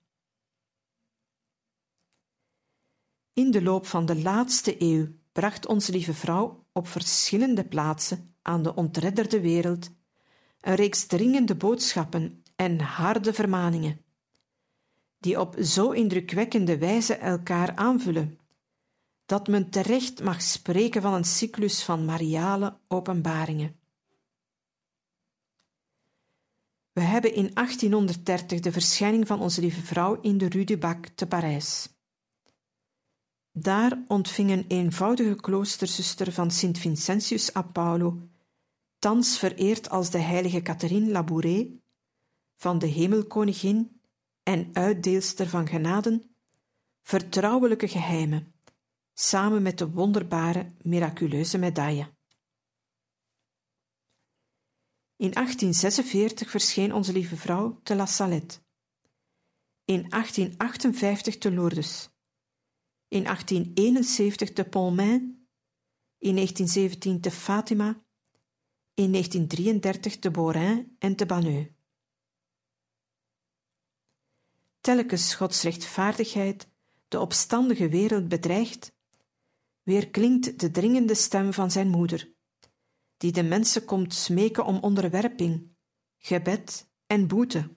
In 3.33 3.51
de 3.51 3.63
loop 3.63 3.87
van 3.87 4.07
de 4.07 4.23
laatste 4.23 4.83
eeuw 4.83 5.09
bracht 5.33 5.67
onze 5.67 5.93
lieve 5.93 6.15
vrouw 6.15 6.67
op 6.73 6.89
verschillende 6.89 7.65
plaatsen 7.65 8.37
aan 8.43 8.63
de 8.63 8.75
ontredderde 8.75 9.41
wereld 9.41 9.91
een 10.61 10.75
reeks 10.75 11.07
dringende 11.07 11.55
boodschappen 11.55 12.43
en 12.57 12.81
harde 12.81 13.33
vermaningen 13.33 14.05
die 15.19 15.41
op 15.41 15.57
zo 15.63 15.91
indrukwekkende 15.91 16.79
wijze 16.79 17.15
elkaar 17.15 17.77
aanvullen, 17.77 18.39
dat 19.27 19.49
men 19.49 19.71
terecht 19.71 20.23
mag 20.23 20.43
spreken 20.43 21.03
van 21.03 21.15
een 21.15 21.25
cyclus 21.25 21.83
van 21.83 22.05
mariale 22.05 22.77
openbaringen. 22.89 23.77
We 26.93 27.01
hebben 27.01 27.35
in 27.35 27.51
1830 27.55 28.61
de 28.61 28.73
verschijning 28.73 29.27
van 29.27 29.41
onze 29.41 29.61
lieve 29.61 29.81
vrouw 29.81 30.21
in 30.21 30.39
de 30.39 30.49
Rue 30.49 30.65
du 30.65 30.79
Bac 30.79 31.07
te 31.07 31.27
Parijs. 31.27 31.89
Daar 33.53 34.03
ontving 34.07 34.51
een 34.51 34.65
eenvoudige 34.69 35.35
kloosterzuster 35.35 36.33
van 36.33 36.51
Sint 36.51 36.79
Vincentius 36.79 37.57
a 37.57 37.63
Paulo, 37.63 38.19
thans 38.99 39.39
vereerd 39.39 39.91
als 39.91 40.11
de 40.11 40.19
heilige 40.19 40.63
Catherine 40.63 41.11
Labouré, 41.11 41.67
van 42.57 42.79
de 42.79 42.87
Hemelkoningin 42.87 43.98
en 44.49 44.71
uitdeelster 44.73 45.49
van 45.49 45.69
genaden, 45.69 46.37
vertrouwelijke 47.03 47.89
geheimen, 47.89 48.55
samen 49.13 49.63
met 49.63 49.79
de 49.79 49.91
wonderbare, 49.91 50.73
miraculeuze 50.83 51.59
medaille. 51.59 52.15
In 55.17 55.31
1846 55.31 56.51
verscheen 56.51 56.95
onze 56.95 57.13
lieve 57.13 57.37
vrouw 57.37 57.81
te 57.83 57.95
La 57.95 58.07
Salette. 58.07 58.59
In 59.85 60.09
1858 60.09 61.39
te 61.39 61.53
Lourdes. 61.53 62.11
In 63.09 63.23
1871 63.23 64.53
te 64.53 64.65
Pontmain. 64.65 65.49
In 66.19 66.35
1917 66.35 67.21
te 67.21 67.31
Fatima. 67.31 68.05
In 68.95 69.13
1933 69.13 70.19
te 70.19 70.31
Borin 70.31 70.97
en 70.99 71.17
te 71.17 71.27
Banneux. 71.27 71.78
Telkens 74.81 75.35
Gods 75.35 75.63
rechtvaardigheid 75.63 76.69
de 77.09 77.21
opstandige 77.21 77.89
wereld 77.89 78.29
bedreigt, 78.29 78.93
weer 79.83 80.09
klinkt 80.09 80.61
de 80.61 80.71
dringende 80.71 81.15
stem 81.15 81.53
van 81.53 81.71
zijn 81.71 81.89
moeder, 81.89 82.33
die 83.17 83.33
de 83.33 83.43
mensen 83.43 83.85
komt 83.85 84.15
smeken 84.15 84.65
om 84.65 84.79
onderwerping, 84.79 85.69
gebed 86.19 86.91
en 87.07 87.27
boete. 87.27 87.77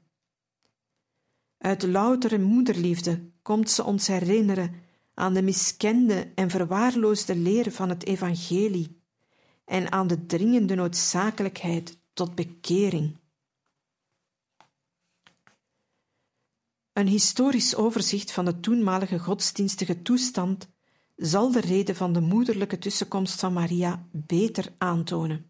Uit 1.58 1.84
loutere 1.84 2.40
moederliefde 2.40 3.32
komt 3.42 3.70
ze 3.70 3.84
ons 3.84 4.08
herinneren 4.08 4.76
aan 5.14 5.34
de 5.34 5.42
miskende 5.42 6.32
en 6.36 6.50
verwaarloosde 6.50 7.36
leer 7.36 7.72
van 7.72 7.90
het 7.90 8.06
evangelie 8.06 9.02
en 9.66 9.92
aan 9.92 10.08
de 10.08 10.26
dringende 10.26 10.76
noodzakelijkheid 10.76 12.00
tot 12.14 12.36
bekering. 12.36 13.20
Een 16.94 17.08
historisch 17.08 17.76
overzicht 17.76 18.32
van 18.32 18.46
de 18.46 18.60
toenmalige 18.60 19.20
godsdienstige 19.20 20.02
toestand 20.02 20.68
zal 21.16 21.52
de 21.52 21.62
reden 21.62 21.96
van 21.96 22.14
de 22.14 22.22
moederlijke 22.22 22.78
tussenkomst 22.78 23.40
van 23.40 23.54
Maria 23.54 24.08
beter 24.12 24.74
aantonen. 24.78 25.50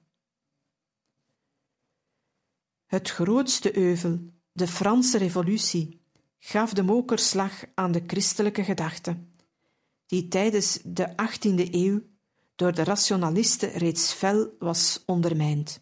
Het 2.85 3.09
grootste 3.09 3.77
euvel, 3.77 4.19
de 4.51 4.67
Franse 4.67 5.17
Revolutie, 5.17 6.01
gaf 6.39 6.73
de 6.73 6.83
mokerslag 6.83 7.63
aan 7.73 7.91
de 7.91 8.03
christelijke 8.07 8.63
gedachte, 8.63 9.17
die 10.05 10.27
tijdens 10.27 10.79
de 10.83 11.09
18e 11.09 11.69
eeuw 11.71 12.01
door 12.55 12.73
de 12.73 12.83
rationalisten 12.83 13.71
reeds 13.71 14.13
fel 14.13 14.55
was 14.59 15.03
ondermijnd. 15.05 15.81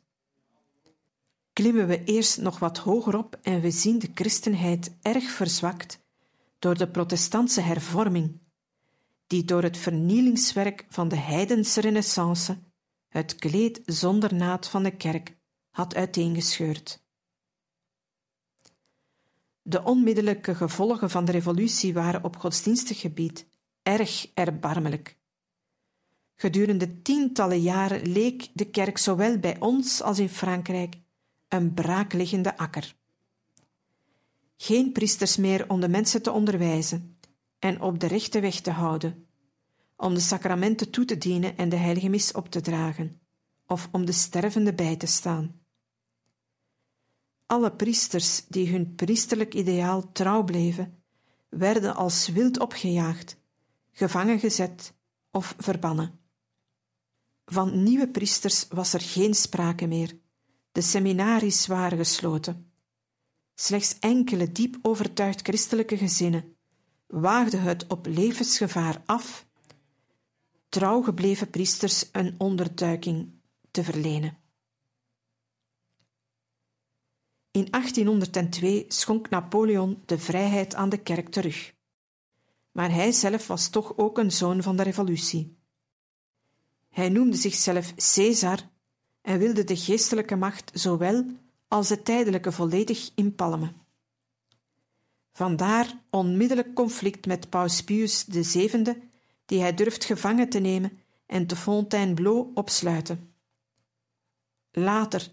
Klimmen 1.54 1.88
we 1.88 2.04
eerst 2.04 2.38
nog 2.38 2.60
wat 2.60 2.78
hoger 2.78 3.18
op 3.18 3.40
en 3.42 3.62
we 3.62 3.72
zien 3.72 4.00
de 4.00 4.12
christenheid 4.14 4.98
erg 5.02 5.30
verzwakt 5.30 6.00
door 6.60 6.78
de 6.78 6.90
protestantse 6.90 7.62
hervorming, 7.62 8.40
die 9.28 9.44
door 9.46 9.64
het 9.64 9.78
vernielingswerk 9.78 10.86
van 10.90 11.08
de 11.08 11.16
heidense 11.16 11.82
renaissance 11.82 12.58
het 13.08 13.36
kleed 13.36 13.82
zonder 13.86 14.34
naad 14.34 14.68
van 14.68 14.84
de 14.84 14.92
kerk 14.92 15.38
had 15.70 15.96
uiteengescheurd. 15.96 17.04
De 19.62 19.84
onmiddellijke 19.84 20.56
gevolgen 20.56 21.10
van 21.10 21.26
de 21.26 21.32
revolutie 21.32 21.94
waren 21.94 22.24
op 22.24 22.36
godsdienstig 22.36 23.00
gebied 23.00 23.48
erg 23.84 24.28
erbarmelijk. 24.34 25.18
Gedurende 26.36 27.02
tientallen 27.02 27.62
jaren 27.62 28.12
leek 28.12 28.48
de 28.54 28.66
kerk 28.66 28.98
zowel 28.98 29.38
bij 29.38 29.60
ons 29.60 30.02
als 30.02 30.20
in 30.20 30.30
Frankrijk 30.30 30.96
een 31.50 31.74
braakliggende 31.74 32.58
akker. 32.58 32.96
Geen 34.58 34.92
priesters 34.92 35.38
meer 35.38 35.70
om 35.70 35.80
de 35.80 35.90
mensen 35.90 36.22
te 36.22 36.32
onderwijzen 36.32 37.18
en 37.60 37.82
op 37.82 38.00
de 38.00 38.08
rechte 38.08 38.40
weg 38.40 38.60
te 38.60 38.72
houden, 38.72 39.28
om 39.96 40.14
de 40.14 40.20
sacramenten 40.20 40.90
toe 40.90 41.06
te 41.06 41.18
dienen 41.18 41.58
en 41.58 41.70
de 41.70 41.76
heilige 41.76 42.10
mis 42.10 42.32
op 42.32 42.50
te 42.50 42.62
dragen, 42.62 43.20
of 43.68 43.90
om 43.92 44.06
de 44.06 44.12
stervende 44.12 44.74
bij 44.74 44.96
te 44.96 45.06
staan. 45.06 45.62
Alle 47.46 47.72
priesters 47.72 48.46
die 48.48 48.70
hun 48.72 48.96
priesterlijk 48.96 49.54
ideaal 49.54 50.12
trouw 50.12 50.44
bleven, 50.44 51.04
werden 51.50 51.96
als 51.96 52.28
wild 52.28 52.60
opgejaagd, 52.60 53.38
gevangen 53.92 54.40
gezet 54.40 54.94
of 55.32 55.56
verbannen. 55.58 56.20
Van 57.46 57.84
nieuwe 57.84 58.08
priesters 58.08 58.68
was 58.68 58.94
er 58.94 59.02
geen 59.02 59.34
sprake 59.34 59.88
meer. 59.88 60.18
De 60.72 60.82
seminaries 60.82 61.68
waren 61.68 61.98
gesloten. 61.98 62.72
Slechts 63.56 64.00
enkele 64.00 64.52
diep 64.52 64.78
overtuigd 64.82 65.42
christelijke 65.42 65.98
gezinnen 65.98 66.58
waagden 67.08 67.62
het 67.62 67.88
op 67.88 68.06
levensgevaar 68.06 69.02
af 69.06 69.48
trouw 70.70 71.02
gebleven 71.02 71.50
priesters 71.50 72.10
een 72.12 72.36
onderduiking 72.38 73.32
te 73.72 73.84
verlenen. 73.84 74.38
In 77.52 77.68
1802 77.70 78.86
schonk 78.88 79.30
Napoleon 79.30 80.04
de 80.06 80.20
vrijheid 80.20 80.76
aan 80.76 80.90
de 80.90 81.02
kerk 81.02 81.30
terug. 81.30 81.74
Maar 82.72 82.92
hij 82.92 83.12
zelf 83.12 83.48
was 83.48 83.70
toch 83.70 83.98
ook 83.98 84.18
een 84.18 84.32
zoon 84.32 84.64
van 84.64 84.76
de 84.76 84.84
revolutie. 84.84 85.58
Hij 86.90 87.10
noemde 87.10 87.38
zichzelf 87.38 87.96
Caesar 87.96 88.69
en 89.30 89.40
wilde 89.40 89.64
de 89.64 89.76
geestelijke 89.76 90.36
macht 90.36 90.72
zowel 90.74 91.26
als 91.68 91.88
de 91.88 92.02
tijdelijke 92.02 92.52
volledig 92.52 93.10
inpalmen. 93.16 93.76
Vandaar 95.32 95.94
onmiddellijk 96.10 96.74
conflict 96.74 97.26
met 97.26 97.50
Paus 97.50 97.84
Pius 97.84 98.26
VII, 98.30 99.02
die 99.46 99.62
hij 99.62 99.74
durft 99.74 100.06
gevangen 100.06 100.50
te 100.50 100.60
nemen 100.60 101.00
en 101.26 101.48
te 101.48 101.56
Fontainebleau 101.56 102.52
opsluiten. 102.54 103.34
Later, 104.72 105.32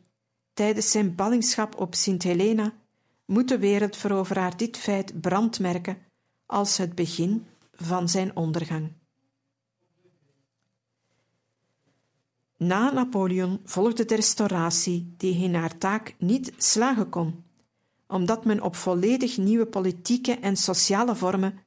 tijdens 0.54 0.90
zijn 0.90 1.14
ballingschap 1.14 1.80
op 1.80 1.94
Sint 1.94 2.22
Helena, 2.22 2.72
moet 3.24 3.48
de 3.48 3.58
wereldveroveraar 3.58 4.56
dit 4.56 4.76
feit 4.76 5.20
brandmerken 5.20 5.98
als 6.46 6.76
het 6.76 6.94
begin 6.94 7.46
van 7.72 8.08
zijn 8.08 8.36
ondergang. 8.36 8.92
Na 12.56 12.92
Napoleon 12.92 13.60
volgde 13.64 14.04
de 14.04 14.14
restauratie, 14.14 15.14
die 15.16 15.42
in 15.42 15.54
haar 15.54 15.78
taak 15.78 16.14
niet 16.18 16.52
slagen 16.56 17.08
kon, 17.08 17.44
omdat 18.06 18.44
men 18.44 18.62
op 18.62 18.76
volledig 18.76 19.36
nieuwe 19.36 19.66
politieke 19.66 20.34
en 20.34 20.56
sociale 20.56 21.16
vormen 21.16 21.58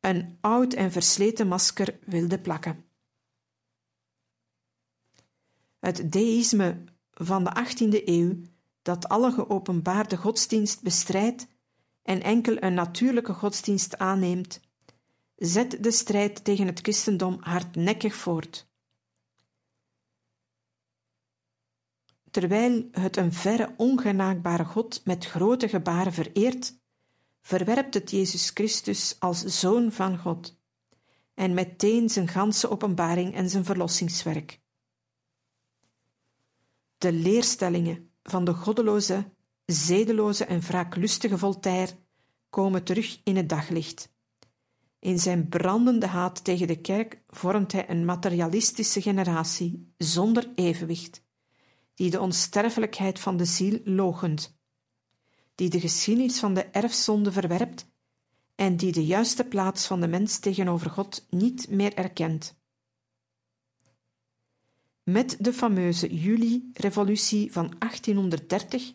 een 0.00 0.38
oud 0.40 0.72
en 0.72 0.92
versleten 0.92 1.48
masker 1.48 1.98
wilde 2.04 2.38
plakken. 2.38 2.84
Het 5.78 6.12
deïsme 6.12 6.84
van 7.10 7.44
de 7.44 7.50
18e 7.64 8.04
eeuw, 8.04 8.36
dat 8.82 9.08
alle 9.08 9.32
geopenbaarde 9.32 10.16
godsdienst 10.16 10.82
bestrijdt 10.82 11.46
en 12.02 12.22
enkel 12.22 12.62
een 12.62 12.74
natuurlijke 12.74 13.32
godsdienst 13.32 13.98
aanneemt, 13.98 14.60
zet 15.36 15.82
de 15.82 15.90
strijd 15.90 16.44
tegen 16.44 16.66
het 16.66 16.80
christendom 16.80 17.36
hardnekkig 17.40 18.14
voort. 18.14 18.70
Terwijl 22.32 22.88
het 22.90 23.16
een 23.16 23.32
verre 23.32 23.74
ongenaakbare 23.76 24.64
God 24.64 25.04
met 25.04 25.26
grote 25.26 25.68
gebaren 25.68 26.12
vereert, 26.12 26.78
verwerpt 27.40 27.94
het 27.94 28.10
Jezus 28.10 28.50
Christus 28.54 29.16
als 29.18 29.44
Zoon 29.44 29.92
van 29.92 30.18
God 30.18 30.60
en 31.34 31.54
meteen 31.54 32.08
zijn 32.08 32.28
ganse 32.28 32.70
openbaring 32.70 33.34
en 33.34 33.50
zijn 33.50 33.64
verlossingswerk. 33.64 34.60
De 36.98 37.12
leerstellingen 37.12 38.10
van 38.22 38.44
de 38.44 38.54
goddeloze, 38.54 39.32
zedeloze 39.64 40.44
en 40.44 40.60
wraaklustige 40.60 41.38
Voltaire 41.38 41.92
komen 42.50 42.84
terug 42.84 43.20
in 43.24 43.36
het 43.36 43.48
daglicht. 43.48 44.12
In 44.98 45.18
zijn 45.18 45.48
brandende 45.48 46.06
haat 46.06 46.44
tegen 46.44 46.66
de 46.66 46.80
kerk 46.80 47.22
vormt 47.28 47.72
hij 47.72 47.90
een 47.90 48.04
materialistische 48.04 49.02
generatie 49.02 49.92
zonder 49.96 50.52
evenwicht 50.54 51.22
die 51.94 52.10
de 52.10 52.20
onsterfelijkheid 52.20 53.20
van 53.20 53.36
de 53.36 53.44
ziel 53.44 53.80
logent, 53.84 54.56
die 55.54 55.70
de 55.70 55.80
geschiedenis 55.80 56.38
van 56.38 56.54
de 56.54 56.64
erfzonde 56.64 57.32
verwerpt 57.32 57.90
en 58.54 58.76
die 58.76 58.92
de 58.92 59.06
juiste 59.06 59.44
plaats 59.44 59.86
van 59.86 60.00
de 60.00 60.08
mens 60.08 60.38
tegenover 60.38 60.90
God 60.90 61.26
niet 61.30 61.68
meer 61.70 61.94
erkent. 61.94 62.60
Met 65.02 65.36
de 65.40 65.52
fameuze 65.52 66.14
juli-revolutie 66.14 67.52
van 67.52 67.74
1830 67.78 68.94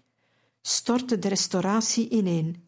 stortte 0.62 1.20
de 1.20 1.28
restauratie 1.28 2.10
ineen 2.10 2.68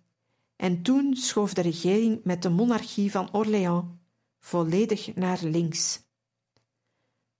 en 0.55 0.81
toen 0.81 1.15
schoof 1.15 1.53
de 1.53 1.61
regering 1.61 2.23
met 2.23 2.41
de 2.41 2.49
monarchie 2.49 3.11
van 3.11 3.33
Orléans 3.33 3.85
volledig 4.39 5.15
naar 5.15 5.39
links. 5.43 6.01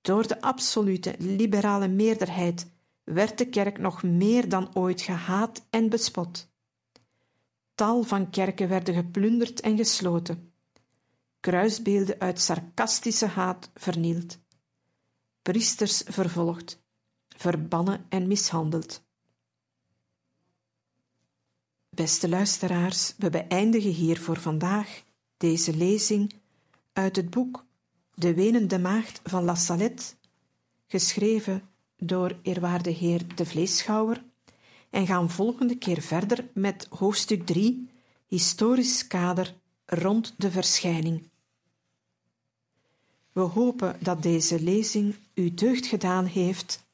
Door 0.02 0.28
de 0.28 0.42
absolute 0.42 1.16
liberale 1.18 1.88
meerderheid 1.88 2.72
werd 3.14 3.38
de 3.38 3.50
kerk 3.50 3.78
nog 3.78 4.04
meer 4.04 4.50
dan 4.50 4.76
ooit 4.76 5.02
gehaat 5.02 5.66
en 5.70 5.90
bespot. 5.90 6.50
Tal 7.76 8.04
van 8.04 8.30
kerken 8.30 8.70
werden 8.70 8.94
geplunderd 8.94 9.60
en 9.60 9.78
gesloten, 9.78 10.54
kruisbeelden 11.40 12.20
uit 12.20 12.40
sarcastische 12.40 13.26
haat 13.26 13.70
vernield, 13.74 14.40
priesters 15.42 16.04
vervolgd, 16.06 16.82
verbannen 17.28 18.06
en 18.10 18.28
mishandeld. 18.28 19.04
Beste 21.90 22.30
luisteraars, 22.30 23.14
we 23.18 23.30
beëindigen 23.30 23.92
hier 23.92 24.20
voor 24.20 24.40
vandaag 24.40 25.04
deze 25.38 25.76
lezing 25.76 26.34
uit 26.94 27.16
het 27.16 27.30
boek 27.30 27.66
De 28.14 28.34
Wenende 28.34 28.80
Maagd 28.80 29.22
van 29.24 29.44
La 29.44 29.56
Salette, 29.56 30.14
geschreven 30.88 31.69
door 32.00 32.36
eerwaarde 32.42 32.90
heer 32.90 33.36
de 33.36 33.46
Vleeschouwer 33.46 34.24
en 34.90 35.08
gaan 35.08 35.30
volgende 35.30 35.76
keer 35.76 36.02
verder 36.02 36.50
met 36.54 36.88
hoofdstuk 36.90 37.46
3, 37.46 37.90
historisch 38.28 39.08
kader 39.08 39.56
rond 39.86 40.34
de 40.38 40.52
verschijning. 40.52 41.30
We 43.32 43.42
hopen 43.42 43.98
dat 44.00 44.24
deze 44.24 44.62
lezing 44.62 45.16
u 45.34 45.54
deugd 45.54 45.86
gedaan 45.86 46.26
heeft 46.26 46.88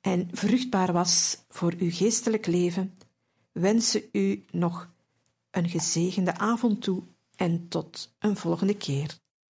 en 0.00 0.28
vruchtbaar 0.32 0.92
was 0.92 1.44
voor 1.48 1.74
uw 1.78 1.90
geestelijk 1.90 2.46
leven, 2.46 2.94
wensen 3.52 4.02
u 4.12 4.44
nog 4.50 4.90
een 5.50 5.68
gezegende 5.68 6.38
avond 6.38 6.82
toe 6.82 7.02
en 7.36 7.68
tot 7.68 8.14
een 8.18 8.36
volgende 8.36 8.76
keer. 8.76 9.18